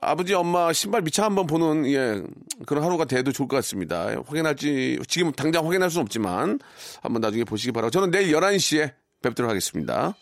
아버지 0.00 0.32
엄마 0.34 0.72
신발 0.72 1.02
미차 1.02 1.24
한번 1.24 1.46
보는 1.48 1.86
예, 1.90 2.22
그런 2.66 2.84
하루가 2.84 3.04
돼도 3.04 3.32
좋을 3.32 3.48
것 3.48 3.56
같습니다. 3.56 4.12
예, 4.12 4.16
확인할지 4.24 4.98
지금 5.08 5.32
당장 5.32 5.66
확인할 5.66 5.90
수는 5.90 6.02
없지만 6.04 6.60
한번 7.02 7.20
나중에 7.20 7.42
보시기 7.42 7.72
바라고 7.72 7.90
저는 7.90 8.12
내일 8.12 8.32
11시에 8.32 8.92
뵙도록 9.22 9.50
하겠습니다. 9.50 10.14